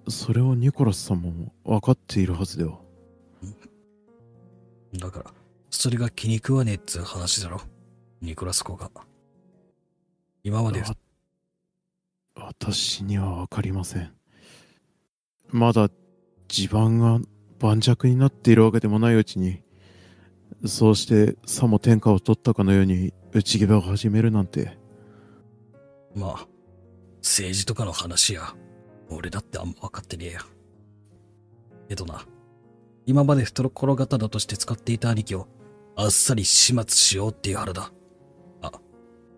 [0.08, 2.80] それをニコラス様も分かっているはずでは。
[4.94, 5.34] だから、
[5.70, 7.60] それが気に食わねえっつう話だろ。
[8.22, 8.90] ニコラスコが。
[10.44, 10.96] 今まで、わ
[12.36, 14.12] 私には分かりません。
[15.50, 15.90] まだ
[16.50, 17.20] 地盤が
[17.60, 19.64] 盤石になっているわけでもないうちに、
[20.66, 24.78] そうしてさも天下を取ったかのように内毛場を始めるなんて、
[26.14, 26.48] まあ、
[27.22, 28.54] 政治とかの話や、
[29.10, 30.42] 俺だってあんま分かってねえや。
[31.88, 32.26] けどな、
[33.06, 35.48] 今まで懐刀として使っていた兄貴を、
[35.96, 37.94] あっさり始末しようっていう腹だ。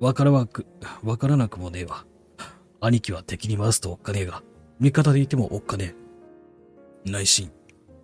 [0.01, 0.65] あ、わからわく、
[1.03, 2.05] わからなくもねえわ。
[2.81, 4.43] 兄貴は敵に回すとおっかねえが、
[4.79, 5.95] 味方でいてもおっかね
[7.05, 7.11] え。
[7.11, 7.51] 内心、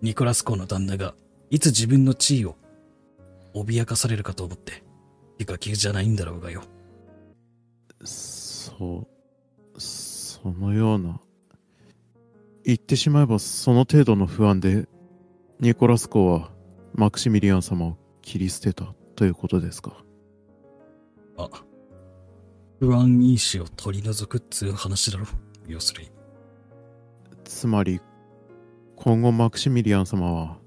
[0.00, 1.14] ニコラス公の旦那が、
[1.50, 2.56] いつ自分の地位を
[3.54, 4.82] 脅かされるかと思って、
[5.38, 6.62] 気が気じゃないんだろうがよ。
[8.04, 9.06] そ
[9.76, 11.20] う、そのような。
[12.64, 14.88] 言ってしまえばその程度の不安で、
[15.60, 16.50] ニコラス公は
[16.94, 20.04] マクシミリアン様を切り捨てたということですか？
[21.36, 21.50] あ、
[22.82, 25.26] 不安因子を取り除くっつう話だろ。
[25.68, 26.10] 要するに。
[27.44, 28.00] つまり、
[28.96, 30.58] 今後マクシミリアン様は、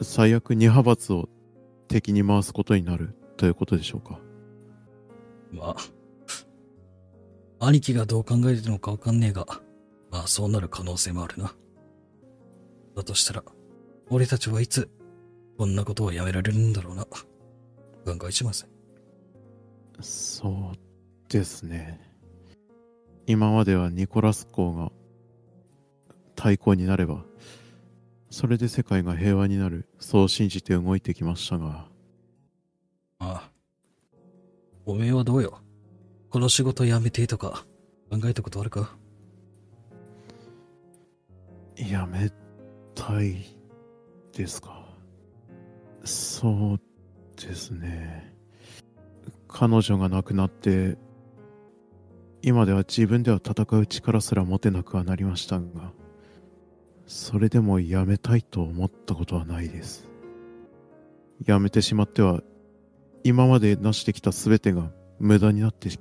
[0.00, 1.28] 最悪二派閥を
[1.88, 4.20] 敵に回すことになるということでしょうか。
[5.50, 5.74] ま
[7.58, 9.44] あ、兄貴がどう考えてるのかわかんねえが、
[10.12, 11.52] まあそうなる可能性もあるな。
[12.94, 13.42] だとしたら、
[14.08, 14.88] 俺たちはいつ、
[15.58, 17.06] こんなことをやめられるんだろうな。
[17.06, 18.75] 考えしません。
[20.00, 22.00] そうですね。
[23.26, 24.92] 今まではニコラス公が
[26.34, 27.24] 対抗になれば、
[28.30, 31.88] それで世界が平和になる、そう信じて動いてきましたが、
[33.18, 33.50] ああ。
[34.84, 35.60] おめえはどうよ
[36.30, 37.66] この仕事辞めてとか、
[38.10, 38.96] 考えたことあるか？
[41.76, 42.30] やめ
[42.94, 43.44] たい
[44.32, 44.86] ですか？
[46.04, 46.80] そう
[47.40, 48.35] ですね。
[49.58, 50.98] 彼女が亡くなって、
[52.42, 55.94] 今では自分では戦う力すら持てなくはなりましたが、
[57.06, 60.10] それでもやめたいと思ったことはないです。
[61.46, 62.42] やめてしまっては、
[63.24, 65.98] 今まで成してきた全てが無駄になってし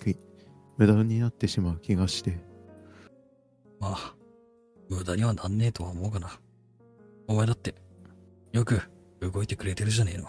[0.75, 2.37] 無駄になってしまう気がして、
[3.79, 4.15] まあ、
[4.89, 6.41] 無駄にはなんねえとは思うがな。
[7.29, 7.73] お前だって、
[8.51, 8.81] よく
[9.21, 10.27] 動いてくれてるじゃねえの。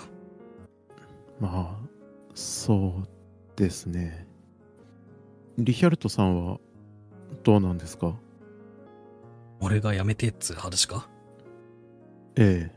[1.41, 1.89] まあ、
[2.33, 3.16] そう
[3.57, 4.27] ですね。
[5.59, 6.59] リヒャルトさんは
[7.43, 8.15] どうなんですか？
[9.61, 11.09] 俺が辞めてっつう話か？
[12.37, 12.71] え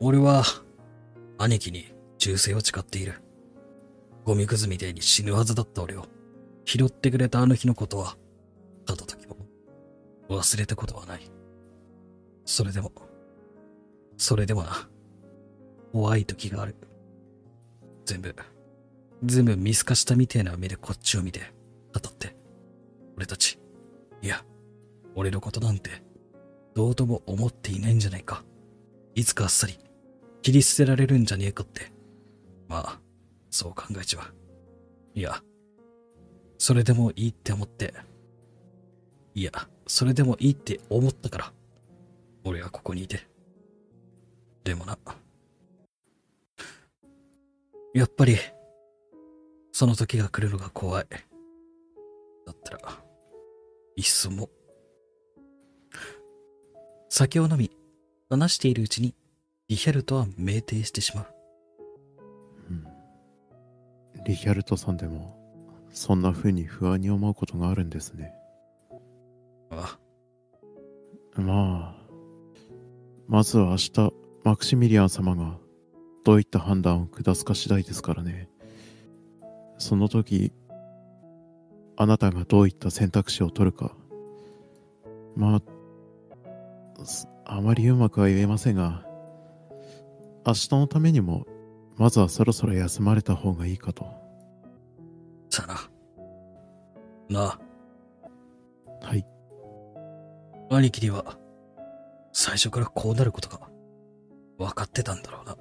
[0.00, 0.44] 俺は、
[1.38, 3.20] 兄貴に忠誠を誓っている。
[4.24, 6.06] ゴミくずみてえに死ぬはずだった俺を、
[6.64, 8.16] 拾ってくれたあの日のことは、
[8.86, 9.36] ただ時も、
[10.28, 11.30] 忘れたことはない。
[12.44, 12.92] それでも、
[14.16, 14.88] それでもな、
[15.92, 16.76] 怖い時がある。
[18.08, 18.34] 全部、
[19.22, 21.52] 全部見透かしたみてえな目でこっちを見て、
[21.92, 22.34] 語って、
[23.16, 23.58] 俺たち、
[24.22, 24.42] いや、
[25.14, 25.90] 俺のことなんて、
[26.74, 28.44] どうとも思っていないんじゃないか。
[29.14, 29.78] いつかあっさり、
[30.40, 31.92] 切り捨てられるんじゃねえかって。
[32.66, 33.00] まあ、
[33.50, 34.34] そう考えちまう。
[35.14, 35.42] いや、
[36.56, 37.92] それでもいいって思って、
[39.34, 39.52] いや、
[39.86, 41.52] それでもいいって思ったから、
[42.44, 43.28] 俺はここにいて。
[44.64, 44.98] でもな、
[47.94, 48.36] やっぱり、
[49.72, 51.06] その時が来るのが怖い。
[52.46, 52.80] だったら、
[53.96, 54.50] いっそも。
[57.08, 57.70] 酒を飲み、
[58.28, 59.14] 話しているうちに、
[59.68, 61.26] リヒャルトは酩酊してしまう。
[62.66, 62.72] え、
[64.16, 64.24] うん。
[64.24, 65.38] リヒャルトさんでも、
[65.90, 68.32] そんな風に不安に思うことがあるんですね。
[69.70, 69.98] あ
[71.36, 72.08] まあ、
[73.26, 74.12] まずは明日、
[74.44, 75.58] マクシミリアン様が
[76.28, 78.50] どういった判断を下すか次第ですからね。
[79.78, 80.52] その時、
[81.96, 83.96] あなたがどういった選択肢を取るか。
[85.34, 85.62] ま
[86.98, 89.06] あ、すあまりうまくは言えませんが、
[90.46, 91.46] 明日のためにも、
[91.96, 94.04] まずはそろそろ休まれた方がいいかと。
[95.48, 95.88] さあ
[97.32, 97.40] な。
[97.40, 97.58] な
[99.02, 99.24] あ、はい。
[100.68, 101.38] 兄貴には、
[102.34, 103.70] 最初からこうなることが、
[104.58, 105.56] 分かってたんだろうな。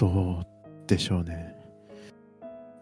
[0.00, 0.46] どう
[0.86, 1.54] でしょうね。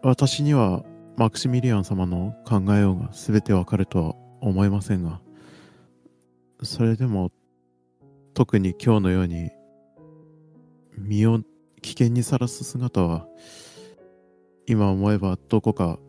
[0.01, 0.83] 私には
[1.17, 5.19] マクシミリアン様の考えようが全てわかるとは思いませんが、
[6.63, 7.33] それでも
[8.33, 9.51] 特に今日のように
[10.97, 11.41] 身を
[11.81, 13.27] 危険にさらす姿は
[14.65, 15.99] 今思えばどこか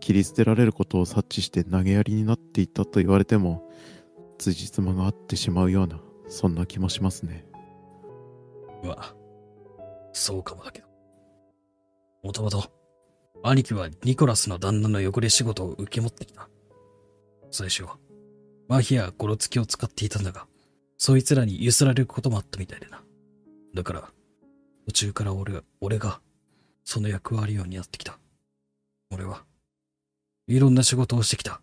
[0.00, 3.66] 切り捨てられることを察知して投げやりになっていたと言われても
[4.36, 7.46] 辻褄が合ってしまうようなそんな気もしますね。
[8.82, 9.23] まあ、
[10.14, 10.86] そうかもだけど。
[12.22, 12.72] もともと、
[13.42, 16.48] 兄貴はニコラスの旦那の汚れ仕事を受け持ってきた。
[17.50, 17.98] 最初は、
[18.68, 20.46] マヒアゴロツキを使っていたんだが、
[20.96, 23.02] そいつらに揺すられることもあったみたいでな。
[23.74, 24.10] だから、
[24.86, 26.20] 途中から俺が、俺が、
[26.84, 28.18] その役割を担ってきた。
[29.10, 29.44] 俺は、
[30.46, 31.60] いろんな仕事をしてきた。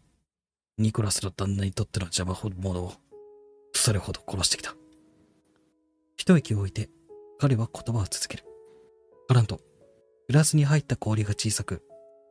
[0.78, 2.94] ニコラスの旦那にとっての邪魔者を、
[3.74, 4.76] それほど殺してきた。
[6.18, 6.90] 一息を置いて、
[7.42, 8.44] 彼は言葉を続ける。
[9.28, 9.60] カランと、
[10.28, 11.82] グラスに入った氷が小さく、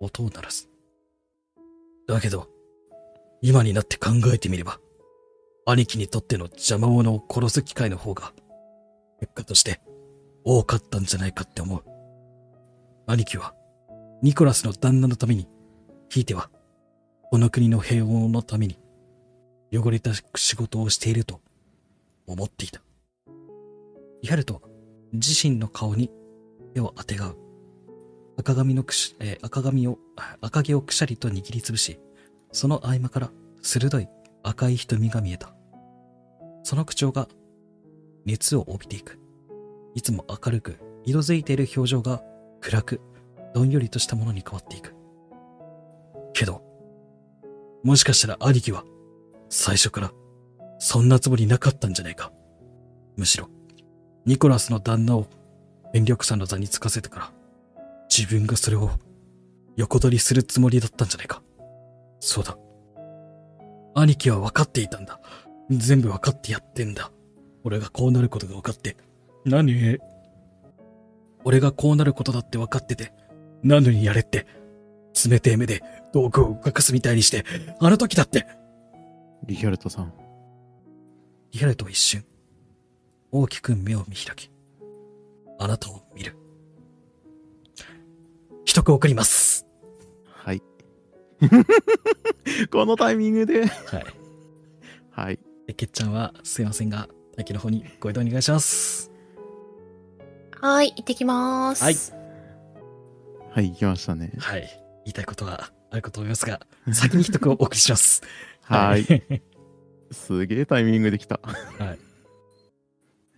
[0.01, 0.71] 音を鳴らす。
[2.07, 2.47] だけど、
[3.43, 4.79] 今になって考えてみれば、
[5.67, 8.33] 兄貴にとっての邪魔者を殺す機会の方が、
[9.19, 9.81] 結果として
[10.45, 11.83] 多かったんじゃないかって思う。
[13.09, 13.53] 兄貴は、
[14.23, 15.49] ニコラスの旦那のために、
[16.09, 16.53] ひいては、
[17.33, 18.79] この国の平穏のために、
[19.75, 21.41] 汚れた仕事をしていると
[22.29, 22.81] 思っていた。
[24.23, 24.70] リハルトは
[25.13, 26.11] 自身の顔に
[26.75, 27.37] 手を当てがう。
[28.39, 29.99] 赤髪のくし、えー赤髪を、
[30.41, 32.01] 赤毛をくしゃりと握りつぶし、
[32.53, 33.31] その合間から
[33.63, 34.09] 鋭い
[34.43, 35.55] 赤い瞳が見えた。
[36.63, 37.29] その口調が
[38.25, 39.19] 熱を帯びていく。
[39.95, 42.23] いつも明るく、色づいている表情が
[42.61, 43.01] 暗く、
[43.55, 44.95] どんよりとしたものに変わっていく。
[46.33, 46.63] けど、
[47.83, 48.85] もしかしたら兄貴は、
[49.49, 50.13] 最初から、
[50.79, 52.33] そんなつもりなかったんじゃないか。
[53.17, 53.49] むしろ、
[54.31, 55.27] ニコラスの旦那を
[55.93, 57.33] 権力者の座につかせてから、
[58.09, 58.93] 自分がそれを
[59.75, 61.43] 横取りするつもりだったんじゃないか。
[62.21, 62.57] そうだ。
[63.97, 65.21] 兄貴は分かっていたんだ。
[65.69, 67.11] 全部分かってやってんだ。
[67.65, 68.97] 俺がこうなることが分かって。
[69.45, 69.99] 何？
[71.43, 73.13] 俺がこうなることだって分かってて、
[73.65, 74.47] なのにやれって。
[75.29, 77.45] 冷てえ目で道具を動かすみたいにして、
[77.81, 78.47] あの時だって。
[79.47, 80.13] リヒャルトさん、
[81.51, 82.25] リハルトは一瞬、
[83.33, 84.51] 大きく目を見開き、
[85.59, 86.37] あなたを見る。
[88.65, 89.67] 一句送ります。
[90.25, 90.63] はい。
[92.71, 93.67] このタイミングで。
[93.67, 94.05] はい。
[95.11, 95.41] はい。
[95.69, 99.11] え、けっちゃんはすいませんが、大気の方にご移動お願いします。
[100.61, 101.83] はい、行ってきます。
[101.83, 101.97] はい
[103.53, 104.33] はい、行きましたね。
[104.39, 104.61] はい。
[105.05, 106.61] 言いたいことがあるかと思いますが、
[106.93, 108.23] 先に一句をお送りします。
[108.63, 109.03] はい。
[109.03, 109.07] い。
[110.13, 111.41] すげえタイミングできた。
[111.43, 111.99] はい。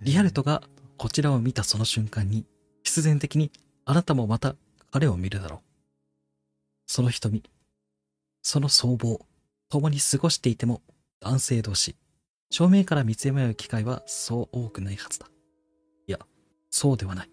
[0.02, 0.62] リアルトが
[0.98, 2.44] こちらを見たその瞬間に、
[2.82, 3.52] 必然的に
[3.84, 4.56] あなたもまた
[4.90, 5.60] 彼を見るだろう。
[6.86, 7.44] その瞳、
[8.42, 9.20] その僧帽、
[9.68, 10.82] 共に過ごしていても
[11.20, 11.94] 男性同士、
[12.50, 15.26] 正面から見つめ合う機会はそう多くないはずだ。
[16.08, 16.18] いや、
[16.68, 17.30] そうではない。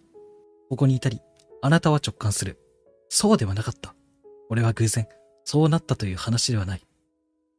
[0.70, 1.22] ここにいたり、
[1.64, 2.60] あなたは直感する。
[3.10, 3.96] そうではなかった。
[4.50, 5.08] 俺は偶然、
[5.44, 6.82] そうなったという話ではない。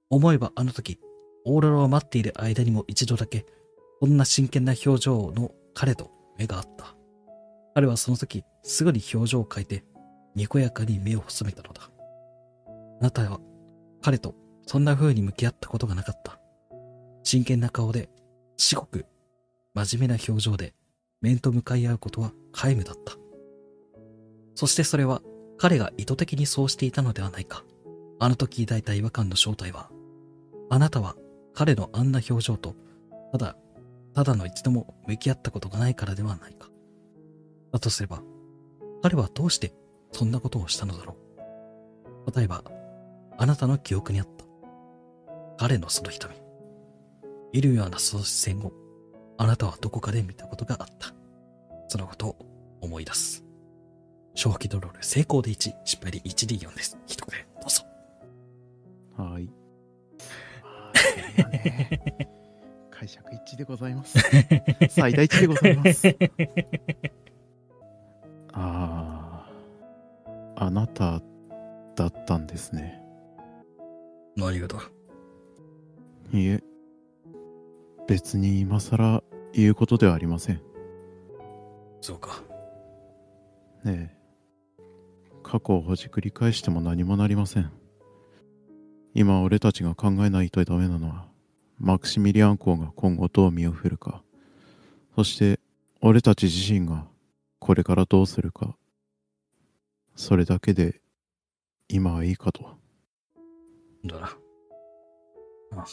[0.09, 1.01] 思えばあの時、
[1.45, 3.45] オーロラを待っている間にも一度だけ、
[4.01, 6.97] こんな真剣な表情の彼と目が合った。
[7.75, 9.85] 彼はその時、すぐに表情を変えて、
[10.35, 11.91] にこやかに目を細めたのだ。
[12.99, 13.41] あなたは、
[14.01, 14.35] 彼と
[14.67, 16.41] そんな風に向き合ったことがなかった。
[17.25, 18.09] 真剣な顔で、
[18.57, 19.05] 至極、
[19.75, 20.73] 真面目な表情で、
[21.21, 23.13] 面と向かい合うことは皆無だった。
[24.55, 25.21] そしてそれは、
[25.59, 27.65] 彼が意図的にそうしていたのではないか。
[28.19, 29.91] あの時抱いた違和感の正体は、
[30.71, 31.17] あなたは
[31.53, 32.75] 彼のあんな表情と、
[33.33, 33.57] ただ、
[34.15, 36.69] ただの一度も向き合ったことがないからではないか。
[37.73, 38.23] だとすれば、
[39.03, 39.73] 彼はどうして
[40.13, 41.17] そんなことをしたのだろ
[42.27, 42.37] う。
[42.37, 42.65] 例えば、
[43.39, 44.45] あなたの記憶にあった。
[45.57, 46.35] 彼のその瞳。
[47.53, 48.73] 見るようなその視線を、
[49.39, 51.15] あなたはどこかで見たことがあった。
[51.89, 52.37] そのことを
[52.81, 53.45] 思い出す。
[54.35, 56.99] 正気ドロール成功で1、失敗で 1D4 です。
[57.07, 57.83] 一言で、どうぞ。
[59.17, 59.51] はい。
[63.01, 64.19] 解釈一致でございます。
[64.91, 66.07] 最大値でございます。
[68.53, 69.49] あ
[70.55, 71.23] あ、あなた
[71.97, 73.03] だったんですね。
[74.37, 74.77] 何がだ？
[76.35, 76.63] いえ、
[78.07, 79.25] 別に今更
[79.55, 80.61] 言うことではありません。
[82.03, 82.43] そうか。
[83.83, 84.17] ねえ、
[85.43, 87.73] 過去をほじくり返しても何もなりません。
[89.15, 91.30] 今俺たちが考えないとダメなのは、
[91.81, 94.23] マクシミリアン公が今後どう身を振るか、
[95.17, 95.59] そして
[96.03, 97.07] 俺たち自身が
[97.59, 98.77] これからどうするか、
[100.15, 101.01] それだけで
[101.89, 102.77] 今はいいかと。
[104.05, 104.37] だな。
[105.73, 105.85] あ、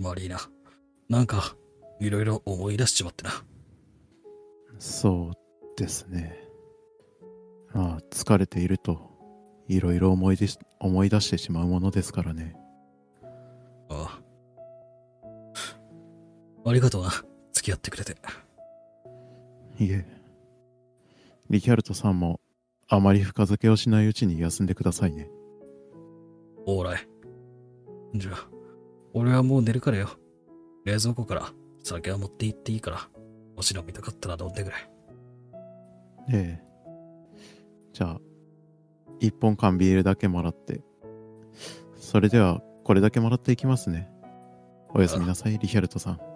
[0.00, 0.38] 悪いな。
[1.08, 1.56] なんか、
[2.00, 3.30] いろいろ思い出しちまってな。
[4.80, 6.36] そうですね。
[7.72, 9.12] まあ、疲れていると、
[9.68, 12.56] いろいろ思い出し思い出してしまうものですからね。
[13.88, 14.21] ああ。
[16.64, 17.10] ありがとうな。
[17.52, 18.16] 付き合ってくれて。
[19.78, 20.06] いえ。
[21.50, 22.40] リキャルトさんも、
[22.88, 25.28] あまり深酒をしないうちに休んでくださいね。
[26.66, 27.08] オーライ。
[28.14, 28.48] じゃあ、
[29.12, 30.08] 俺はもう寝るからよ。
[30.84, 31.52] 冷蔵庫から
[31.82, 33.08] 酒は持って行っていいから、
[33.56, 34.76] もし飲みたかったら飲んでくれ。
[36.30, 36.62] ええ。
[37.92, 38.20] じゃあ、
[39.20, 40.82] 一本缶ビールだけもらって。
[41.96, 44.10] それでは、これだけもらっていきますね。
[44.94, 46.31] おやすみなさい、リヒャルトさん。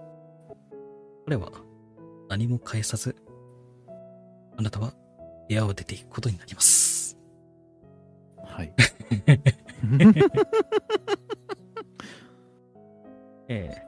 [1.26, 1.50] 彼は
[2.28, 3.16] 何も返さず、
[4.56, 4.94] あなたは
[5.48, 7.18] 部屋を出ていくことになります。
[8.44, 8.72] はい。
[13.48, 13.86] えー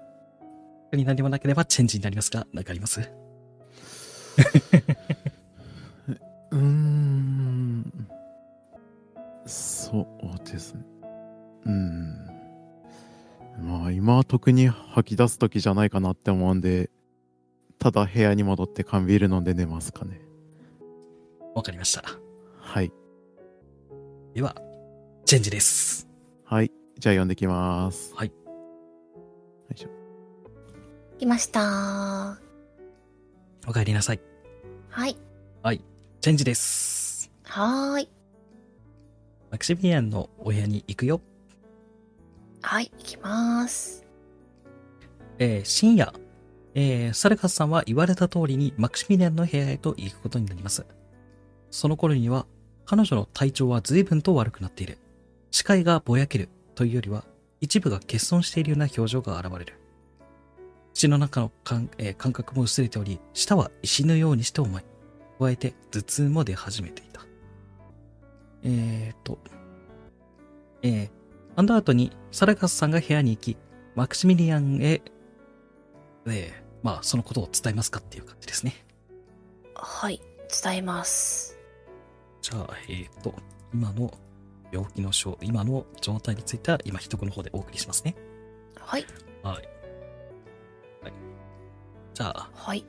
[0.90, 3.00] 他に何もなければチェンジになりますが、何かあります？
[6.50, 8.08] うーん。
[9.44, 10.80] そうですね。
[11.66, 12.16] うん。
[13.60, 16.88] まあ今は特に吐き出す時じゃないかなって思うんで、
[17.78, 20.20] ただ部屋に戻って缶ビール飲んで寝ますかね。
[21.54, 22.02] わかりました。
[22.60, 22.92] はい。
[24.34, 24.56] では、
[25.24, 26.08] チェンジです。
[26.44, 26.72] はい。
[26.98, 28.14] じゃあ読んできます。
[28.14, 28.28] はい。
[28.28, 28.34] よ
[29.74, 29.88] いしょ。
[31.18, 32.38] 来ましたは
[33.66, 34.20] お帰りなさい。
[35.72, 35.84] い。
[36.20, 37.30] チェンジです。
[37.44, 38.08] はーい。
[39.50, 41.20] マクシミリアンのお部屋に行くよ。
[42.62, 44.04] はい、行きます。
[45.38, 46.12] えー深夜、
[46.80, 50.86] えーサルカスさんは言われた通りにマクシミリアンの部屋へと行くことになります。
[51.72, 52.46] その頃には、
[52.86, 54.98] 彼女の体調は随分と悪くなっている。
[55.50, 57.24] 視界がぼやけるというよりは、
[57.60, 59.74] 一部が欠損しているような表情が現れる。
[60.94, 64.84] 口の中の感,、えー感覚も薄れており、舌は石のようにして重い。
[65.40, 67.26] 加えて頭痛も出始めていた。
[68.62, 69.40] えーと、
[70.82, 71.10] えー、
[71.56, 73.56] アンダー後にサラカスさんが部屋に行き、
[73.96, 75.02] マクシミリアンへ、
[76.26, 78.84] えー、まあ、そのことを伝えますかっていう感じですね。
[79.74, 80.20] はい、
[80.62, 81.58] 伝えます。
[82.42, 83.34] じゃあ、えーと、
[83.72, 84.12] 今の
[84.70, 88.14] 病気の症、今の状態については、今、一言の方でお送りしますね。
[88.78, 89.06] はい、
[89.42, 89.54] はい。
[89.54, 91.12] はい。
[92.14, 92.84] じゃあ、はい。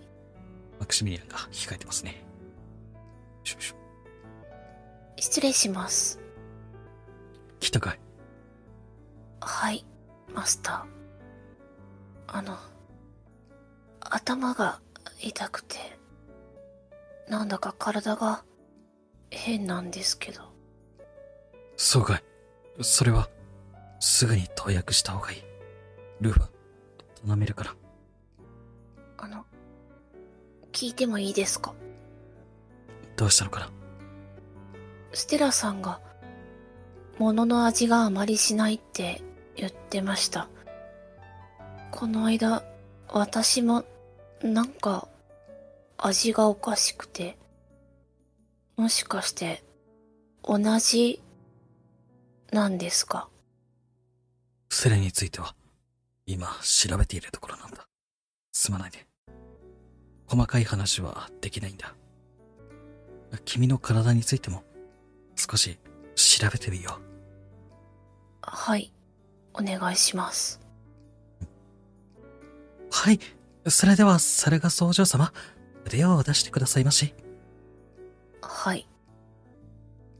[0.79, 2.23] マクシミリアンが控えてますね。
[5.17, 6.19] 失礼します。
[7.59, 7.99] 来たかい
[9.41, 9.85] はい、
[10.33, 12.37] マスター。
[12.37, 12.57] あの、
[14.09, 14.79] 頭が
[15.21, 15.77] 痛くて、
[17.27, 18.43] なんだか体が
[19.29, 20.41] 変なんですけど。
[21.77, 22.23] そうかい。
[22.81, 23.29] それは、
[23.99, 25.43] すぐに投薬した方がいい。
[26.21, 26.49] ルーファ、
[27.25, 27.75] 頼めるから。
[29.17, 29.45] あの、
[30.71, 31.73] 聞いてもいいですか？
[33.15, 33.69] どうしたのかな？
[35.13, 35.99] ステラさんが、
[37.17, 39.21] 物の味があまりしないって
[39.55, 40.47] 言ってました。
[41.91, 42.63] この間、
[43.09, 43.83] 私も、
[44.41, 45.07] なんか、
[45.97, 47.37] 味がおかしくて、
[48.77, 49.63] もしかして、
[50.43, 51.21] 同じ、
[52.51, 53.27] なんですか？
[54.69, 55.55] それについては、
[56.25, 57.87] 今調べているところなんだ。
[58.51, 59.05] すまないで。
[60.27, 61.93] 細かい話はできないんだ。
[63.45, 64.63] 君の体についても、
[65.35, 65.77] 少し
[66.15, 67.03] 調べてみよう。
[68.41, 68.93] はい、
[69.53, 70.59] お願いします。
[72.89, 73.19] はい。
[73.67, 75.33] それでは、サルガスお嬢様、
[75.85, 77.13] 腕を出してくださいまし。
[78.41, 78.87] はい、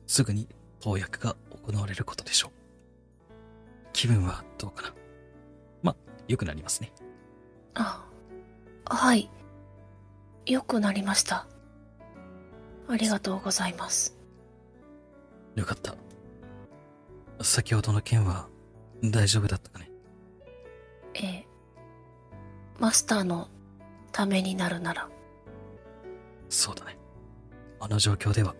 [0.08, 0.48] すぐに
[0.80, 1.36] 投薬が
[1.66, 2.52] 行われることでしょう。
[3.92, 4.94] 気分はどうかな？
[5.82, 5.96] ま、
[6.28, 6.92] 良くなりますね。
[7.74, 8.06] あ、
[8.86, 9.30] はい、
[10.46, 11.48] 良くなりました。
[12.88, 14.18] ありがとうございます。
[15.56, 15.96] よかった。
[17.42, 18.48] 先ほどの件は
[19.04, 19.90] 大丈夫だったかね？
[21.16, 21.48] ええ、
[22.80, 23.50] マスターの
[24.12, 25.10] ためになるなら、
[26.50, 26.98] そうだね。
[27.80, 28.56] あの状況では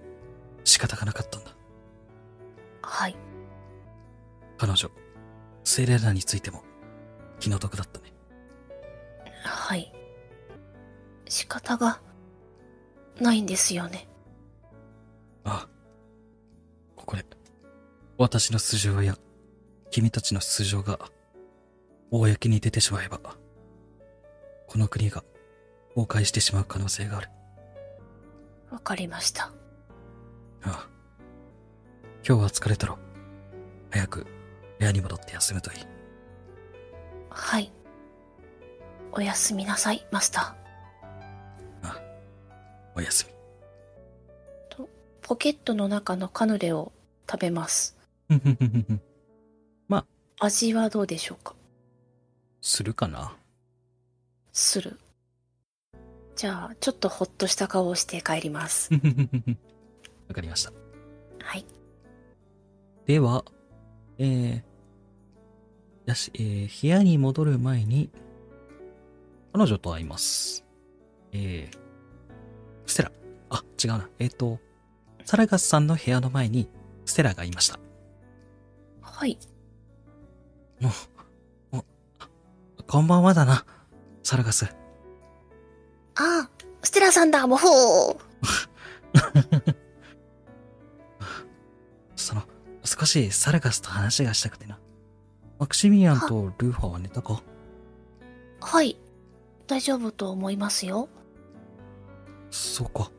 [0.64, 1.56] 仕方がなかったんだ。
[2.82, 3.16] はい、
[4.58, 4.92] 彼女、
[5.64, 6.64] セレナについても
[7.40, 8.14] 気の毒だったね。
[9.44, 9.94] はい。
[11.28, 12.02] 仕方が
[13.22, 14.08] ないんですよね。
[15.44, 15.70] ああ。
[16.96, 17.26] これ、
[18.18, 19.18] 私の素性や
[19.92, 21.00] 君たちの素性が
[22.12, 23.20] 公に出てしまえば、
[24.70, 25.24] この国が
[25.96, 27.30] 崩壊してしまう可能性がある。
[28.70, 29.46] わかりました。
[29.46, 29.52] あ
[30.64, 30.88] あ。
[32.24, 33.00] 今日は疲れたろ。
[33.90, 34.28] 早く
[34.78, 35.80] 部屋に戻って休むといい。
[37.32, 37.72] はい。
[39.12, 40.56] おやすみなさい、マスタ
[42.96, 43.34] おやすみ。
[44.86, 44.88] ー。
[45.24, 46.92] ポケットの中のカヌレを
[47.30, 47.98] 食べます。
[50.42, 51.56] 味はどうでしょうか？
[52.62, 53.36] するかな
[54.52, 55.00] する。
[56.36, 58.90] じゃあ、ちょっとほっとした顔をして帰ります。
[60.28, 60.72] わかりました。
[61.42, 61.66] はい。
[63.06, 63.44] では、
[64.18, 64.64] えー、
[66.06, 68.10] やし、えー、部屋に戻る前に、
[69.52, 70.66] 彼女と会います。
[71.32, 71.78] えー、
[72.86, 73.12] ステラ。
[73.50, 74.10] あ、違うな。
[74.20, 74.60] えっ、と、
[75.26, 76.70] サラガスさんの部屋の前に、
[77.06, 77.80] ステラがいました。
[79.02, 79.38] はい。
[80.80, 80.90] も
[81.72, 81.86] う、も
[82.78, 83.66] う、こんばんはだな、
[84.24, 84.66] サラガス。
[84.66, 84.72] あ
[86.16, 86.50] あ、
[86.84, 88.18] ステラさんだ、もほー。
[92.16, 92.44] その、
[92.84, 94.78] 少少しサルガスと話がしたくてな。
[95.58, 97.42] マクシミリアンとルーファは寝たか？
[98.60, 99.00] はい。
[99.68, 101.08] 大丈夫と思いますよ。
[102.52, 103.10] そうか。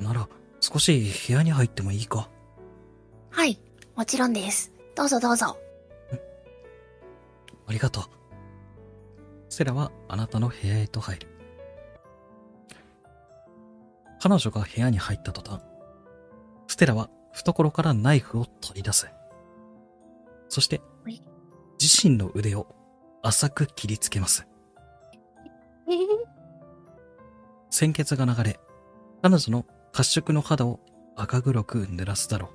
[0.00, 0.26] なら、
[0.60, 2.30] 少し部屋に入ってもいいか？
[3.30, 3.60] はい。
[3.96, 4.72] もちろんです。
[4.94, 5.58] どうぞどうぞ。
[7.66, 8.04] ありがとう。
[9.48, 11.28] セラはあなたの部屋へと入る。
[14.20, 15.62] 彼女が部屋に入った途端、
[16.66, 19.08] ステラは懐からナイフを取り出す。
[20.48, 20.80] そして、
[21.80, 22.74] 自身の腕を
[23.22, 24.46] 浅く切りつけます。
[27.70, 28.58] 鮮血が流れ、
[29.22, 30.80] 彼女の褐色の肌を
[31.16, 32.50] 赤黒く濡らすだろう。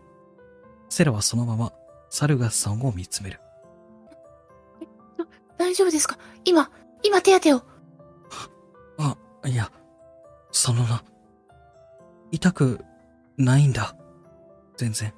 [0.89, 1.71] セラはそのまま
[2.09, 3.39] サルガスさんを見つめる。
[5.57, 6.17] 大丈夫ですか？
[6.43, 6.69] 今、
[7.03, 7.61] 今手当てを。
[8.97, 9.71] あ、いや、
[10.51, 11.03] そのな、
[12.31, 12.79] 痛く
[13.37, 13.95] ないんだ。
[14.77, 15.13] 全然。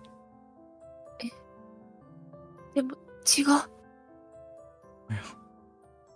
[2.73, 2.91] でも、
[3.25, 3.45] 違う。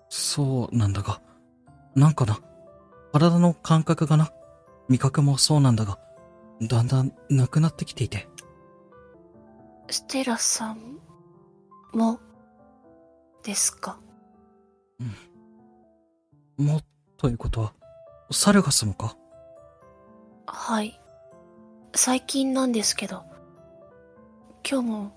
[0.10, 1.22] そうなんだが、
[1.96, 2.40] なんかな、
[3.14, 4.32] 体の感覚がな、
[4.90, 6.00] 味覚もそうなんだが、
[6.62, 8.28] だんだんなくなってきていて。
[9.90, 11.00] ステラさん
[11.94, 12.20] も、
[13.44, 14.00] ですか？
[16.60, 16.82] も、
[17.18, 17.74] ということは、
[18.32, 19.16] サルガスもか？
[20.46, 21.00] はい。
[21.96, 23.24] 最近なんですけど、
[24.70, 25.12] 今日も、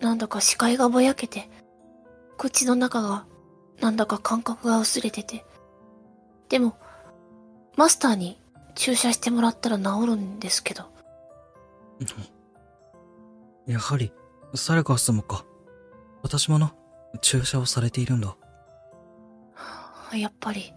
[0.00, 1.48] なんだか視界がぼやけて、
[2.36, 3.26] 口の中が、
[3.80, 5.44] なんだか感覚が薄れてて。
[6.48, 6.76] でも、
[7.76, 8.40] マスターに
[8.74, 10.84] 注射してもらったら治るんですけど、
[13.66, 14.12] やはり、
[14.54, 15.44] サルガスもか。
[16.22, 16.74] 私もな、
[17.20, 18.36] 注射をされているんだ。
[20.16, 20.72] やっぱり、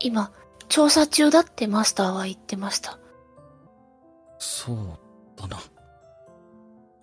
[0.00, 0.32] 今、
[0.68, 2.98] 調査中だってマスターは言ってました。
[4.38, 4.76] そう
[5.36, 5.58] だな。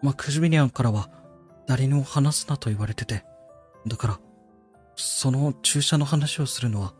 [0.01, 1.09] マクシミリアンからは、
[1.67, 3.25] 誰にも話すなと言われてて。
[3.87, 4.19] だから、
[4.95, 6.93] その注射の話をするのは、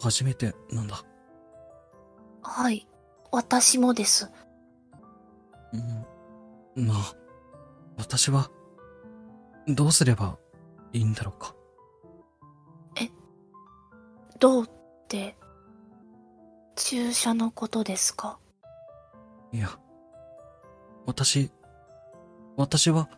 [0.00, 1.02] 初めてなんだ。
[2.42, 2.86] はい、
[3.30, 4.30] 私もです。
[6.76, 6.86] うん。
[6.86, 7.14] まあ、
[7.96, 8.50] 私は、
[9.66, 10.38] どうすれば
[10.92, 11.54] いいんだろうか。
[14.44, 14.70] どうっ
[15.08, 15.38] て、
[16.76, 18.38] 注射のことですか？
[19.52, 19.70] いや、
[21.06, 21.50] 私、
[22.54, 23.08] 私は、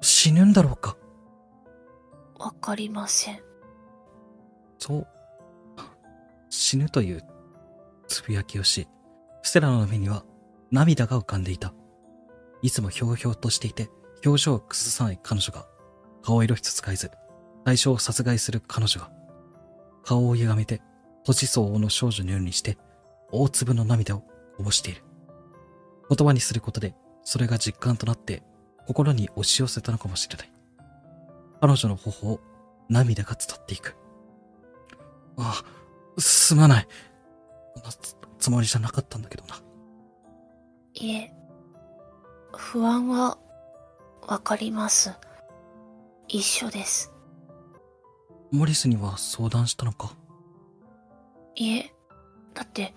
[0.00, 0.96] 死ぬんだろうか。
[2.38, 3.42] わかりません。
[4.78, 5.06] そう、
[6.48, 7.22] 死ぬという
[8.08, 8.88] つぶやきをし、
[9.42, 10.24] ステラの目には
[10.70, 11.74] 涙が浮かんでいた。
[12.62, 13.90] いつもひょうひょうとしていて、
[14.24, 15.66] 表情を崩さない彼女が、
[16.22, 17.10] 顔色一つ変えず、
[17.66, 19.12] 対象を殺害する彼女が、
[20.04, 20.82] 顔を歪めて、
[21.24, 22.78] 年相応の少女のようにして、
[23.30, 24.20] 大粒の涙を
[24.56, 25.02] こぼしている。
[26.08, 26.94] 言葉にすることで、
[27.24, 28.42] それが実感となって、
[28.86, 30.52] 心に押し寄せたのかもしれない。
[31.60, 32.40] 彼女の頬を
[32.88, 33.96] 涙が伝っていく。
[35.36, 36.88] ああ、すまない。
[37.74, 39.60] こんなつつもりじゃなかったんだけどな。
[40.94, 41.32] いえ、
[42.56, 43.38] 不安は、
[44.26, 45.12] わかります。
[46.28, 47.11] 一緒です。
[48.52, 50.14] モリスには相談したのか？
[51.54, 51.94] いえ、
[52.54, 52.94] だって、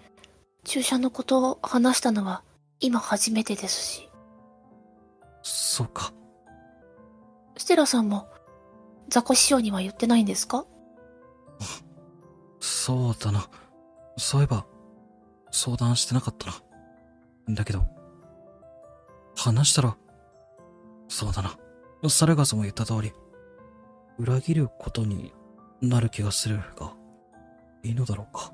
[0.65, 2.43] 注射のことを話したのは
[2.79, 4.09] 今初めてですし、
[5.41, 6.13] そうか。
[7.57, 8.27] ステラさんも
[9.07, 10.65] 雑魚師匠には言ってないんですか？
[12.59, 13.47] そうだな。
[14.17, 14.65] そういえば、
[15.51, 17.55] 相談してなかったな。
[17.55, 17.85] だけど、
[19.35, 19.95] 話したら、
[21.07, 21.57] そうだな。
[22.09, 23.13] サルガスも言った通り、
[24.17, 25.33] 裏切ることに
[25.81, 26.93] なる気がするが、
[27.83, 28.51] いいのだろうか？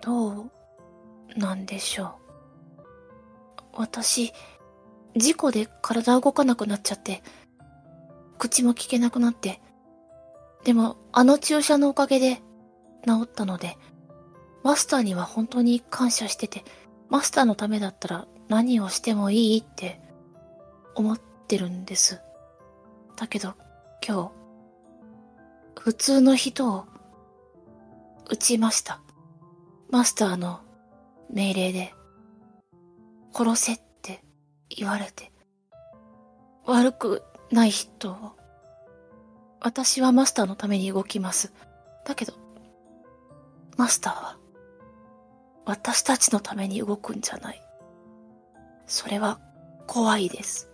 [0.00, 0.50] どう
[1.36, 2.08] なんでしょう。
[3.76, 4.32] 私、
[5.16, 7.22] 事故で体動かなくなっちゃって、
[8.38, 9.60] 口も聞けなくなって、
[10.64, 12.36] でもあの注射のおかげで
[13.06, 13.76] 治ったので、
[14.62, 16.64] マスターには本当に感謝してて、
[17.10, 20.00] マスターのためだったら何をしてもいいって
[20.94, 22.20] 思ってるんです。
[23.16, 23.54] だけど
[24.06, 24.43] 今日、
[25.84, 26.86] 普通の人を
[28.30, 29.02] 撃ちました。
[29.90, 30.60] マスターの
[31.30, 31.94] 命令で、
[33.34, 34.24] 殺せって
[34.70, 35.30] 言われて、
[36.64, 38.32] 悪くない人を、
[39.60, 41.52] 私はマスターのために動きます。
[42.06, 42.32] だけど、
[43.76, 44.38] マスターは、
[45.66, 47.62] 私たちのために動くんじゃない。
[48.86, 49.38] それは
[49.86, 50.70] 怖いです。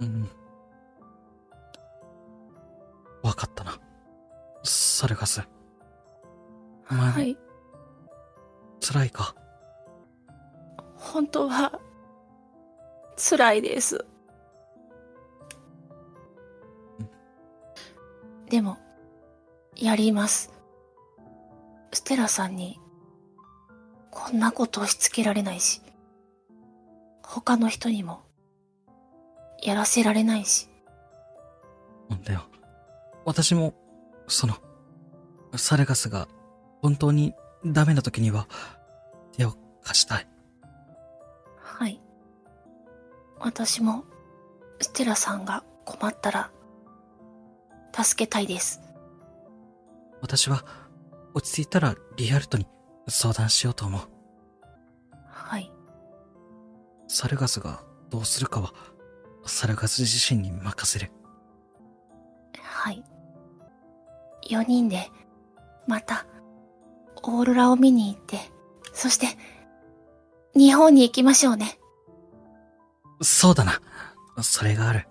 [0.00, 0.30] うん。
[3.26, 3.78] わかったな。
[4.62, 5.42] サルガス。
[6.90, 7.36] お前もはい。
[8.80, 9.34] 辛いか？
[10.94, 11.80] 本当は、
[13.16, 14.04] 辛いです。
[18.48, 18.78] でも、
[19.74, 20.52] やります。
[21.92, 22.78] ステラさんに、
[24.12, 25.82] こんなこと押し付けられないし、
[27.24, 28.22] 他の人にも、
[29.62, 30.68] やらせられないし。
[32.08, 32.44] なんだよ。
[33.26, 33.74] 私も、
[34.28, 34.54] その、
[35.56, 36.28] サルガスが
[36.80, 38.46] 本当にダメな時には
[39.36, 40.28] 手を貸したい。
[41.56, 42.00] はい。
[43.40, 44.04] 私も、
[44.80, 46.50] ステラさんが困ったら、
[47.92, 48.80] 助けたいです。
[50.20, 50.64] 私は
[51.34, 52.66] 落ち着いたらリアルトに
[53.08, 54.00] 相談しようと思う。
[55.28, 55.72] はい。
[57.08, 58.72] サルガスがどうするかは
[59.46, 61.10] サルガス自身に任せる。
[62.60, 63.02] はい。
[64.50, 65.10] 4人で、
[65.86, 66.26] また、
[67.22, 68.38] オーロラを見に行って、
[68.92, 69.26] そして、
[70.54, 71.78] 日本に行きましょうね。
[73.20, 73.80] そうだな。
[74.42, 75.06] それがある。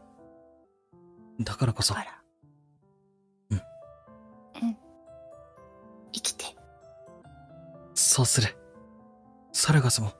[1.42, 1.96] だからこそ。
[3.52, 3.58] うん。
[4.62, 4.78] うん。
[6.14, 6.46] 生きて。
[7.94, 8.56] そうする。
[9.52, 10.14] サルガスも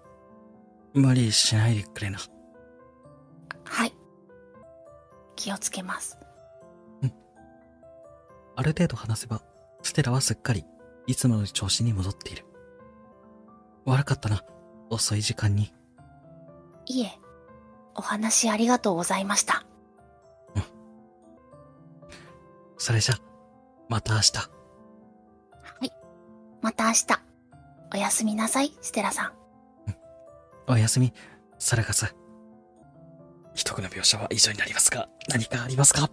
[0.94, 2.20] 無理しないでくれな。
[3.64, 3.94] はい。
[5.36, 6.18] 気をつけます。
[8.56, 9.42] ある程度話せば、
[9.82, 10.66] ステラはすっかり
[11.08, 12.46] いつもの調子に戻っている。
[13.86, 14.44] 悪かったな。
[14.90, 15.74] 遅い時間に。
[16.86, 17.12] いえ、
[17.96, 19.66] お話ありがとうございました。
[22.78, 23.16] それじゃ、
[23.90, 24.38] また明日。
[24.38, 24.50] は
[25.82, 25.92] い。
[26.62, 27.06] また明日。
[27.94, 29.34] おやすみなさい、ステラさん。
[30.68, 31.14] おやすみ、
[31.58, 32.16] サルガス。
[33.54, 36.10] 一言の描写は以上になりますが、何かありますか？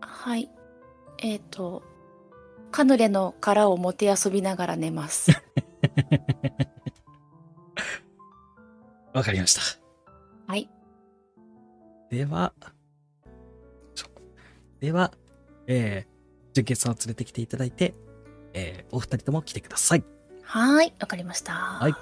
[0.00, 0.50] はい。
[1.22, 1.82] えっ、と、
[2.70, 5.30] カヌレの殻をもてあそびながら寝ます。
[9.14, 9.60] わかりました。
[10.46, 10.68] はい。
[12.10, 12.52] では、
[14.80, 15.12] では、
[15.68, 16.12] えー、
[16.54, 17.94] 純潔さんを連れてきていただいて、
[18.52, 20.00] えー、お二人とも来てください。
[20.00, 20.04] い
[20.42, 20.92] はーい。
[20.98, 21.52] わかりました。
[21.52, 21.94] はい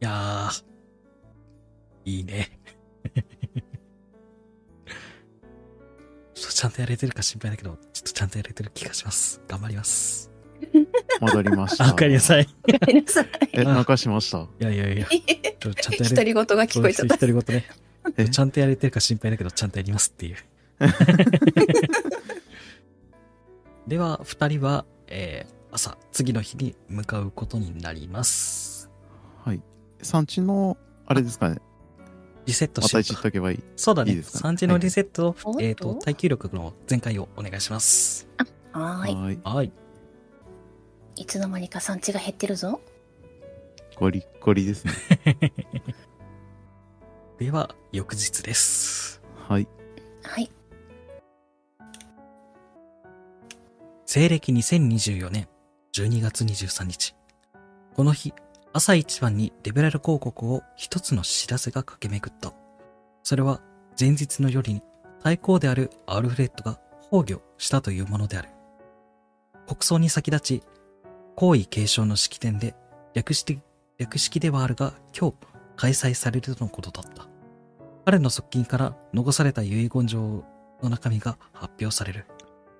[0.00, 0.64] やー、
[2.04, 2.58] いいね。
[6.60, 9.40] ちゃんとやれてるか心配だけど、ちょっとちゃんとやれてる気がします。
[9.48, 10.30] 頑張ります。
[11.18, 11.86] 戻りました。
[11.86, 12.42] あ、おかえりなさい。
[12.42, 12.46] い
[12.86, 13.26] ごめんなさい。
[13.54, 14.46] え、なんかしました？
[14.58, 17.16] やいやいや、ちょっとちゃんとやれ独り言が聞こえちゃった。
[17.16, 17.64] 独り言ね。
[18.18, 18.28] え？
[18.28, 20.36] ちゃんとやれてるか心配だけど、ちゃんとやりますっていう。
[23.88, 28.90] では、二人は、えー、朝、次の日に向かうことになります。
[29.46, 29.62] はい。
[30.02, 31.56] 産地の、あれですかね。
[32.46, 33.62] リセットましたようか一言っとけばいい。
[33.76, 34.12] そうだね。
[34.12, 38.28] いいですか？3時のリセットを、はいえっ、とおっ、と耐久力の全開をお願いします。
[38.72, 39.14] はーい。
[39.14, 39.54] はい。
[39.56, 39.72] はい。
[41.16, 42.80] いつの間にか産地が減ってるぞ。
[43.96, 44.92] ゴリッゴリですね。
[47.38, 49.22] では、翌日です。
[49.48, 49.68] はい。
[50.22, 50.50] はい。
[54.06, 55.48] 西暦2024年
[55.92, 57.14] 12月23日。
[57.94, 58.32] この日、
[58.72, 62.52] 朝一番にリベラル広告を一つの知らせが駆け巡った。
[63.24, 63.60] それは
[63.98, 64.80] 前日の夜に
[65.24, 66.78] 対抗であるアルフレッドが
[67.10, 68.48] 崩御したというものである。
[69.66, 70.62] 国葬に先立ち、
[71.34, 72.76] 皇位継承の式典で
[73.12, 73.60] 略式
[73.98, 75.36] 略式ではあるが今日
[75.76, 77.26] 開催されるとのことだった。
[78.04, 80.44] 彼の側近から残された遺言状
[80.80, 82.26] の中身が発表される。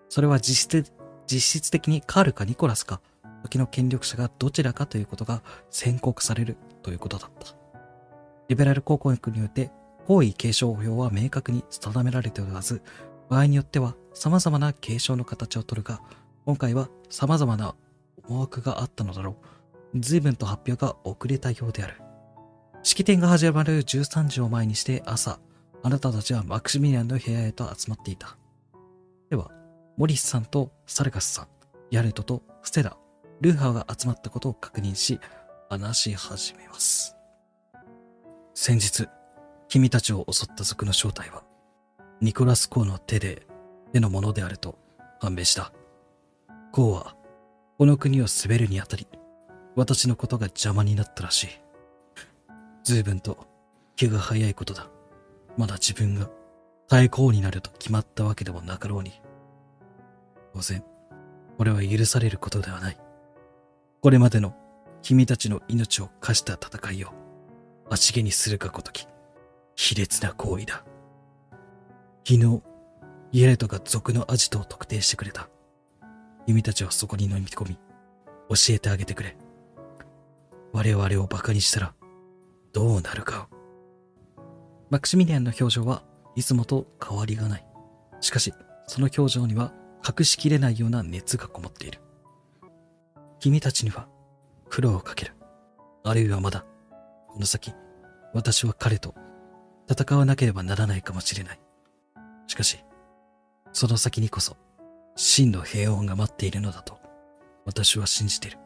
[0.08, 0.92] それは実質
[1.26, 3.00] 実質的にカールかニコラスか
[3.42, 7.56] 時の権力者がどちらかということが宣告されるということだった。
[8.48, 9.70] リベラル広告によって
[10.06, 12.82] 皇位継承法は明確に定められておらず、
[13.28, 16.00] 場合によっては様々な継承の形をとるが、
[16.44, 17.76] 今回は様々な
[18.28, 19.36] 思惑があったのだろ
[19.94, 20.00] う。
[20.00, 21.94] 随分と発表が遅れたようである。
[22.82, 25.38] 式典が始まる13時を前にして朝、
[25.82, 28.36] あなたたちはマクシミリアンの部屋へと集まっていた。
[29.28, 29.50] では、
[29.96, 31.48] モリスさんとサルガスさん、
[31.90, 32.96] ヤルトとステラ、
[33.40, 35.18] ルーハーが集まったことを確認し、
[35.70, 37.16] 話し始めます。
[38.54, 39.08] 先日、
[39.68, 41.42] 君たちを襲った族の正体は、
[42.20, 43.46] ニコラス・コーの手で、
[43.92, 44.78] 手のものであると
[45.20, 45.72] 判明した。
[46.70, 47.16] コーは、
[47.78, 49.06] この国を滑るにあたり、
[49.74, 51.48] 私のことが邪魔になったらしい。
[52.84, 53.46] 随分と
[53.96, 54.88] 気が早いことだ。
[55.56, 56.28] まだ自分が
[56.88, 59.12] 対抗になると決まったわけでもなかろうに。
[60.52, 60.84] 当然、
[61.56, 62.98] これは許されることではない。
[64.02, 64.54] これまでの
[65.02, 67.08] 君たちの命を課した戦いを
[67.90, 69.06] 足毛にするがごとき、
[69.76, 70.84] 卑劣な行為だ。
[72.26, 72.62] 昨日、
[73.32, 75.50] イエレトが族のアジトを特定してくれた。
[76.46, 77.78] 君たちはそこに飲み込み、
[78.48, 79.36] 教えてあげてくれ。
[80.72, 81.94] 我々を馬鹿にしたら、
[82.72, 83.48] どうなるか
[84.88, 86.02] マクシミリアンの表情は
[86.36, 87.66] いつもと変わりがない。
[88.20, 88.54] しかし、
[88.86, 89.72] その表情には
[90.06, 92.00] 隠しきれないような熱がこもっている。
[93.40, 94.06] 君たちには
[94.68, 95.32] 苦労をかける。
[96.04, 96.64] あるいはまだ、
[97.28, 97.74] この先、
[98.34, 99.14] 私は彼と
[99.90, 101.60] 戦わなければならないかもしれない。
[102.46, 102.78] しかし、
[103.72, 104.56] その先にこそ、
[105.16, 106.98] 真の平穏が待っているのだと、
[107.64, 108.58] 私は信じている。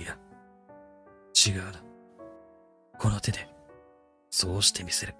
[0.00, 0.16] いや、
[1.34, 1.82] 違うな。
[2.98, 3.48] この手で、
[4.30, 5.14] そうしてみせる。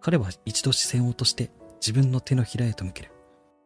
[0.00, 1.50] 彼は一度視線を落として
[1.80, 3.12] 自分の手のひらへと向ける。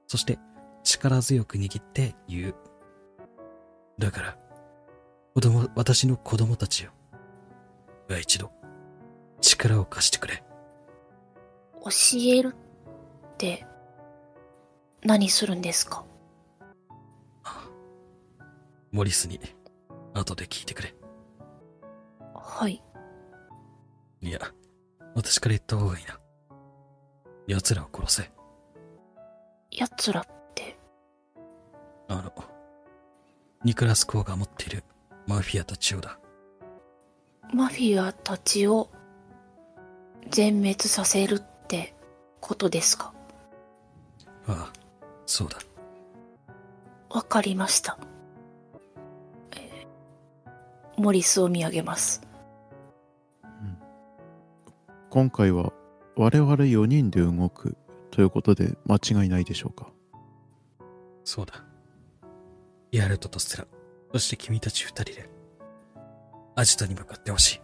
[0.07, 0.39] そして
[0.85, 2.55] 力強く握って言う。
[3.99, 4.39] だから、
[5.35, 6.93] 子供、私の子供たちよ。
[8.09, 8.51] が一度、
[9.41, 10.43] 力を貸してくれ。
[11.85, 12.55] 教える
[13.35, 13.67] って、
[15.03, 16.05] 何するんですか？
[18.91, 19.39] モリスに、
[20.15, 20.95] 後で聞いてくれ。
[22.35, 22.83] はい。
[24.21, 24.41] いや、
[25.15, 26.19] 私から言った方がいいな。
[27.47, 28.31] 奴らを殺せ。
[29.71, 30.25] 奴らっ
[30.55, 30.79] て、
[32.09, 32.33] あの、
[33.65, 34.85] ニクラス・コーが持っている
[35.27, 36.19] マフィアたちをだ。
[37.53, 38.89] マフィアたちを
[40.31, 41.95] 全滅させるって
[42.41, 43.13] ことですか？
[44.47, 44.73] ああ、
[45.27, 45.59] そうだ。
[47.11, 47.99] わかりました。
[49.53, 52.23] えーモリスを見上げます。
[55.11, 55.73] 今回は
[56.17, 57.77] 我々4人で動く
[58.11, 59.91] ということで間違いないでしょうか？
[61.25, 61.65] そうだ。
[62.93, 63.67] ヤルトとステラ、
[64.13, 65.29] そして君たち二人で、
[66.57, 67.61] アジトに向かってほしい。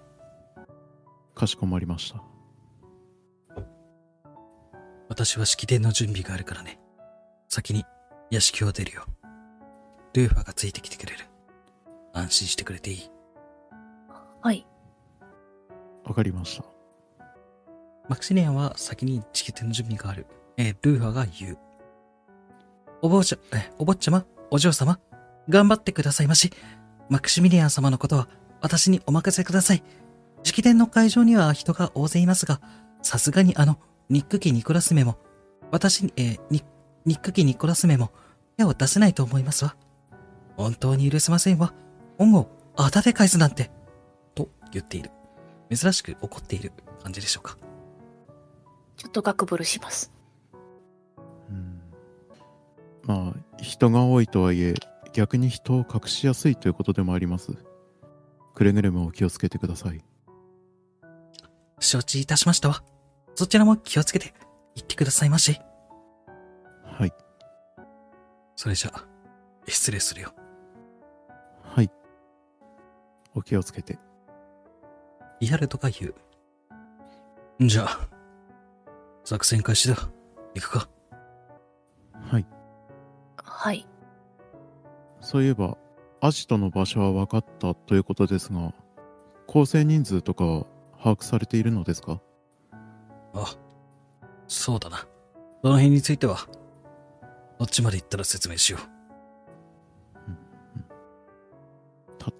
[1.34, 2.22] かしこまりました
[5.08, 6.78] 私は式典の準備があるからね。
[7.48, 7.84] 先に
[8.30, 9.04] 屋敷を出るよ。
[10.12, 11.24] ルーファがついてきてくれる。
[12.12, 13.10] 安心してくれていい。
[14.42, 14.66] はい。
[16.04, 16.64] わかりました
[18.08, 20.26] マクシリアンは先に式典の準備がある。
[20.56, 21.58] えールーファが言う。
[23.02, 24.98] お坊ちゃ、え、お坊ちゃま、お嬢様、
[25.48, 26.52] 頑張ってくださいまし。
[27.08, 28.28] マクシミリアン様のことは
[28.60, 29.82] 私にお任せください。
[30.42, 32.60] 式典の会場には人が大勢いますが、
[33.02, 33.78] さすがにあの、
[34.08, 35.18] ニック家ニコラスメも、
[35.70, 36.62] 私に、えーニ
[37.04, 38.12] ニック家ニコラスメも
[38.56, 39.76] 手を出せないと思いますわ。
[40.56, 41.74] 本当に許せませんわ。
[42.18, 43.70] 恩をあだで返すなんて。
[44.34, 45.10] と言っている。
[45.70, 46.72] 珍しく怒っている
[47.02, 47.58] 感じでしょうか。
[48.96, 50.12] ちょっとガクブルします。
[51.50, 51.80] うん
[53.02, 54.74] まあ人が多いとはいえ
[55.14, 57.52] 逆に人を隠しやすいということでもあります
[58.54, 60.04] くれぐれもお気をつけてください
[61.84, 62.82] 承知いたしましたわ。
[63.34, 64.32] そちらも気をつけて
[64.74, 65.60] 行ってくださいまし。
[66.84, 67.12] はい
[68.56, 69.04] それじゃあ、
[69.66, 70.32] 失礼するよ。
[71.62, 71.90] はい
[73.34, 73.98] お気をつけて
[75.40, 76.14] リアルとか言う。
[77.60, 78.08] じゃあ、
[79.24, 79.96] 作戦開始だ。
[80.54, 80.88] 行くか。
[82.30, 82.46] はい
[83.36, 83.86] はい。
[85.24, 85.76] そういえば
[86.20, 88.74] アジトの場所は分かったということですが
[89.46, 90.66] 構成人数とかは
[90.98, 92.20] 把握されているのですか？
[93.34, 93.56] あ、
[94.46, 95.06] そうだな。
[95.62, 96.36] その辺については、
[97.58, 98.78] こっちまで行ったら説明しよ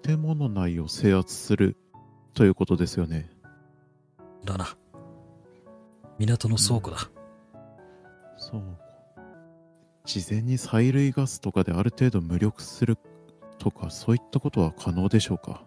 [0.03, 1.75] 建物内を制圧する
[2.33, 3.29] ということですよね
[4.43, 4.47] う。
[4.47, 4.67] だな。
[6.17, 6.97] 港の倉庫だ。
[8.37, 8.63] そう
[10.05, 12.97] 事前に催涙ガスとかである程度無力する
[13.57, 15.63] とかそういったことは可能でしょうか？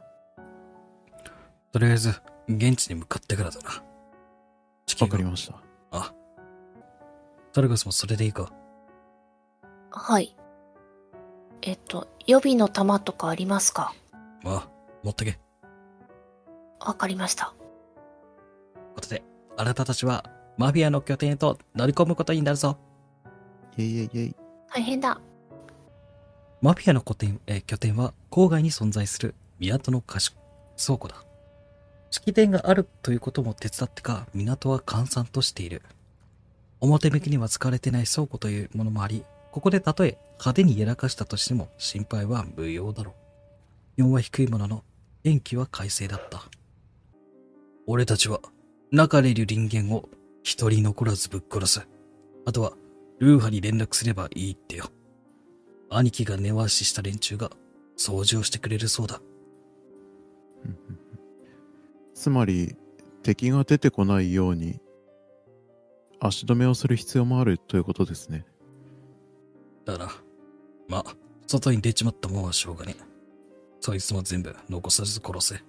[1.73, 2.15] とりあえず、
[2.49, 3.83] 現地に向かってからだな。
[5.01, 5.61] わかりました
[5.91, 6.15] あ。
[7.53, 8.51] タルガスもそれでいいか。
[9.91, 10.37] はい。
[11.63, 13.93] えっと、予備の弾とかありますか？
[14.45, 14.69] あ、
[15.03, 15.39] 持ってけ。
[16.81, 17.55] わかりました。
[18.95, 19.23] ことで、
[19.57, 20.25] あなたたちは
[20.57, 22.79] マフィアの拠点へと乗り込むことになるぞ。
[23.79, 24.37] イェイイェイイェイ
[24.75, 25.21] 大変だ。
[26.61, 30.37] マフィアの拠点,、えー拠点は郊外に存在する港の貸し
[30.85, 31.25] 倉庫だ。
[32.11, 35.83] 式典があるということも手伝ってか、港は閑散としている。
[36.81, 43.15] 表向きには使われてない倉庫というものもあり、ここでたとえ派手にやらかしたとしても心配は無用だろう。
[43.97, 44.85] 気温は低いものの、
[45.23, 46.43] 天気は快晴だった。
[47.87, 48.41] 俺たちは
[48.91, 50.09] 中にいる人間を
[50.43, 51.89] 一人残らずぶっ殺す。
[52.47, 52.73] あとは、
[53.19, 54.87] ルーハに連絡すればいいってよ。
[55.91, 57.51] 兄貴が根回しした連中が
[57.97, 59.21] 掃除をしてくれるそうだ。
[62.15, 62.77] つまり
[63.23, 64.81] 敵が出てこないように
[66.21, 68.45] 足止めをする必要もあるということですね
[69.85, 70.11] だな。
[70.89, 71.05] ま、
[71.47, 73.03] 外に出ちまったもんはしょうがねえ。
[73.81, 75.63] そいつも全部残さず殺せ。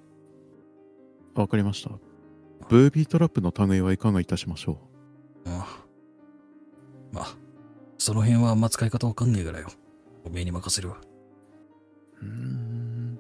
[1.35, 1.91] わかりました
[2.67, 4.77] ブービートラップの類はいかがいたしましょ
[5.45, 5.89] ああ
[7.11, 7.37] まあ、
[7.99, 9.67] その辺はあんま使い方わかんねえからよ。
[10.25, 10.97] おめえに任せるわ。
[12.21, 13.19] うん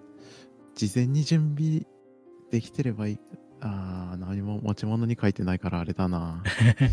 [0.75, 1.85] 事前に準備
[2.51, 3.19] できてればいい
[3.61, 6.43] あー何も持ち物に書いてないからあれだな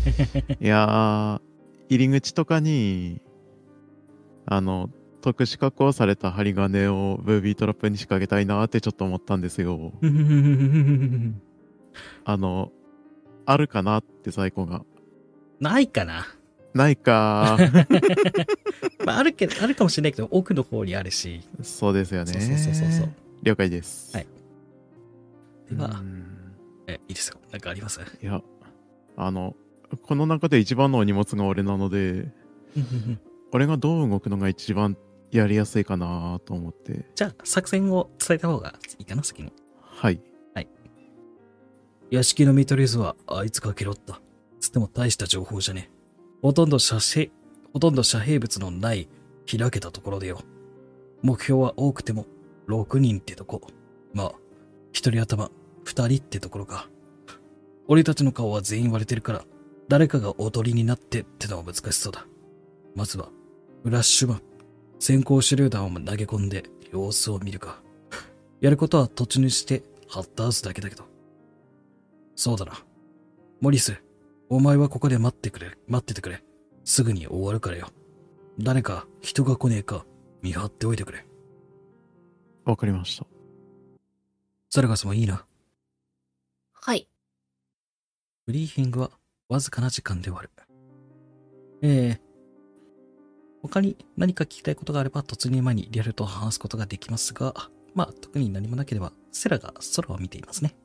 [0.61, 3.21] いやー入り口とかに
[4.45, 4.89] あの
[5.21, 9.91] 特殊加工された針金をブービートラップに仕掛けたいなってちょっと思ったんですよ
[12.23, 12.71] あの
[13.45, 14.83] あるかなって在庫が
[15.59, 16.25] ないかな。
[16.77, 17.57] ないか。
[17.59, 18.45] ー
[19.05, 21.41] まあ、あるけど、あるかもしれないけど、奥の方にあるし。
[21.61, 22.31] そうですよね。
[22.31, 23.09] そうそうそうそう
[23.43, 24.15] 了解です。
[24.15, 24.27] はい。
[25.69, 26.55] ではう、ん。
[26.87, 27.39] え、いいですよ。
[27.51, 27.99] なんかあります？
[27.99, 28.41] いや
[29.17, 29.55] あの
[30.03, 32.31] この中で一番のお荷物が俺なので
[33.51, 34.95] 俺がどう動くのが一番
[35.31, 37.05] やりやすいかなと思って。
[37.15, 39.51] じゃあ、作戦を伝えた方がいいかな、先に。
[39.81, 40.21] はい。
[42.09, 44.21] 屋敷の見取り図はあいつが拾った。
[44.61, 45.96] つっても大した情報じゃねえ。
[46.47, 47.29] ほとんど遮蔽、
[47.73, 49.09] ほとんど遮蔽物のない
[49.45, 50.39] 開けたところでよ。
[51.21, 52.25] 目標は多くても
[52.69, 53.59] 6人ってとこ。
[54.13, 54.31] まあ、
[54.93, 55.51] 一人頭
[55.83, 56.87] 2人ってところか。
[57.89, 59.43] 俺たちの顔は全員割れてるから、
[59.89, 62.25] 誰かが踊りになってってのは難しそうだ。
[62.95, 63.27] まずは、
[63.83, 64.41] フラッシュマン、
[64.99, 67.81] 先行手榴弾を投げ込んで様子を見るか。
[68.61, 71.03] やることは突入してハッターズだけだけど。
[72.37, 72.71] そうだな。
[73.59, 74.01] モリス、
[74.49, 76.41] お前はここで待ってくれ、待っててくれ。
[76.85, 77.89] すぐに終わるからよ。
[78.59, 80.05] 誰か人が来ねえか
[80.41, 81.25] 見張っておいてくれ。
[82.63, 83.25] わかりました
[84.69, 85.45] サルガスもいいな。
[86.73, 87.09] はい。
[88.45, 89.11] ブリーフィングは
[89.49, 90.49] わずかな時間で終わる。
[91.81, 92.21] ええ
[93.61, 97.53] 他に何か聞きたいことがあれば突入前にリアルと話すことができますが、
[97.93, 100.75] まあ特に何もなければセラが空を見ていますね。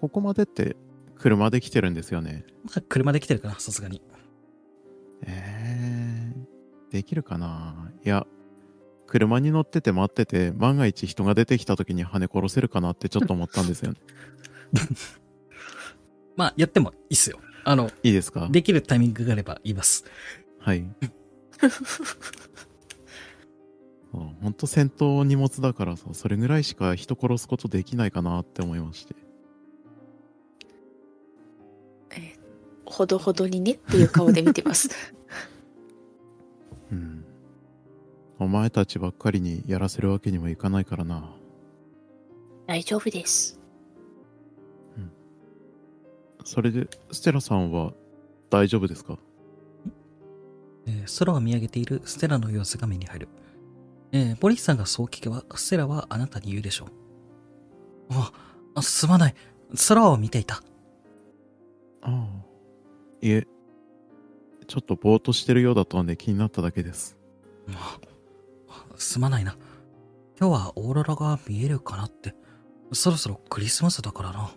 [0.00, 0.76] ここまでって
[1.18, 4.02] 車で来てるんですよねまあ車で来てるかな、さすがに。
[5.24, 7.90] えー、できるかな？
[8.04, 8.26] いや
[9.06, 13.98] 車に乗ってて待ってて万が一人が出てきた時に跳ね殺せるかなってちょっと思ったんですよね
[16.34, 17.38] まあやってもいいっすよ。
[17.64, 18.48] あの、いいですか？
[18.50, 20.04] できるタイミングがあれば言います。
[20.58, 20.84] はい
[24.10, 29.14] ほんと戦闘荷物だからさそれぐらいしか人殺すことできないかなって思いまして
[32.92, 34.88] ほどほどにねっていう顔で見てます。
[36.92, 37.24] うん
[38.38, 41.30] お前たちばっかりにやらせるわけにもいかないからな
[42.66, 43.58] 大丈夫です。
[46.44, 47.92] それでステラさんは
[48.50, 49.16] 大丈夫ですか？
[50.86, 53.28] えー空を見上げているステラの様子が目に入る。
[54.10, 56.88] えー、ボリスさんがそう聞けば、ステラはあなたに言うでしょう。
[58.10, 58.32] あ、
[58.74, 59.34] あすまない。
[59.88, 60.62] 空を見ていた。
[62.02, 62.41] ああ
[63.22, 63.46] いえ
[64.66, 67.16] ちょっとぼーっとしてるようだったんで気になっただけです
[67.72, 67.98] あ
[68.96, 69.56] すまないな。
[70.38, 72.34] 今日はオーロラが見えるかなって。
[72.92, 74.50] そろそろクリスマスだからな。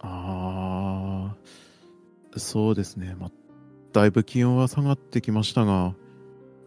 [0.00, 3.30] ああそうですねまあ
[3.92, 5.94] だいぶ気温は下がってきましたが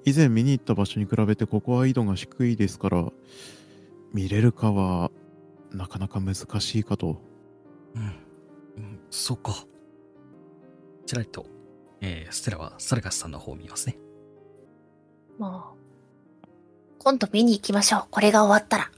[0.05, 3.11] 以前見に行った場所に比べてここは緯度が低いですから
[4.13, 5.09] 見れるかは
[5.71, 7.21] なかなか難しいかと
[7.95, 8.01] うん。
[8.03, 8.05] う
[8.81, 9.65] ん、そっか。
[11.13, 11.45] ちらりと、
[12.01, 13.97] えー、ステラはサルガスさんの方を見ますね。
[15.37, 16.47] もう、
[16.97, 18.05] 今度見に行きましょう。
[18.09, 18.91] これが終わったら。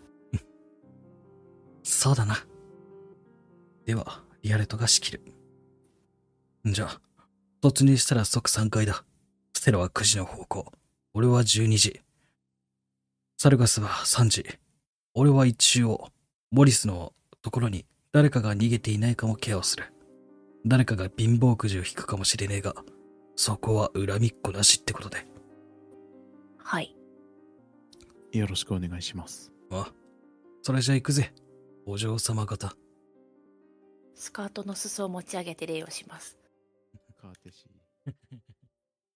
[1.83, 2.37] そうだな。
[3.85, 5.21] では、リアルトが仕切る。
[6.65, 7.01] じゃあ、
[7.61, 9.03] 突入したら即3階だ。
[9.53, 10.71] ステラは9時の方向。
[11.13, 12.01] 俺は12時。
[13.37, 14.45] サルガスは3時。
[15.13, 16.07] 俺は一応、
[16.49, 19.94] モリスのところに誰かが逃げていないかもケアをする。
[20.67, 22.73] 誰かが貧乏くじを引くかもしれねえが、
[23.35, 25.27] そこは恨みっこなしってことで。
[26.57, 26.95] はい。
[28.31, 29.91] よろしくお願いしますあ、
[30.63, 31.33] それじゃ行くぜ。
[31.85, 32.75] お嬢様方。
[34.15, 36.37] スカートの裾を持ち上げて礼をします。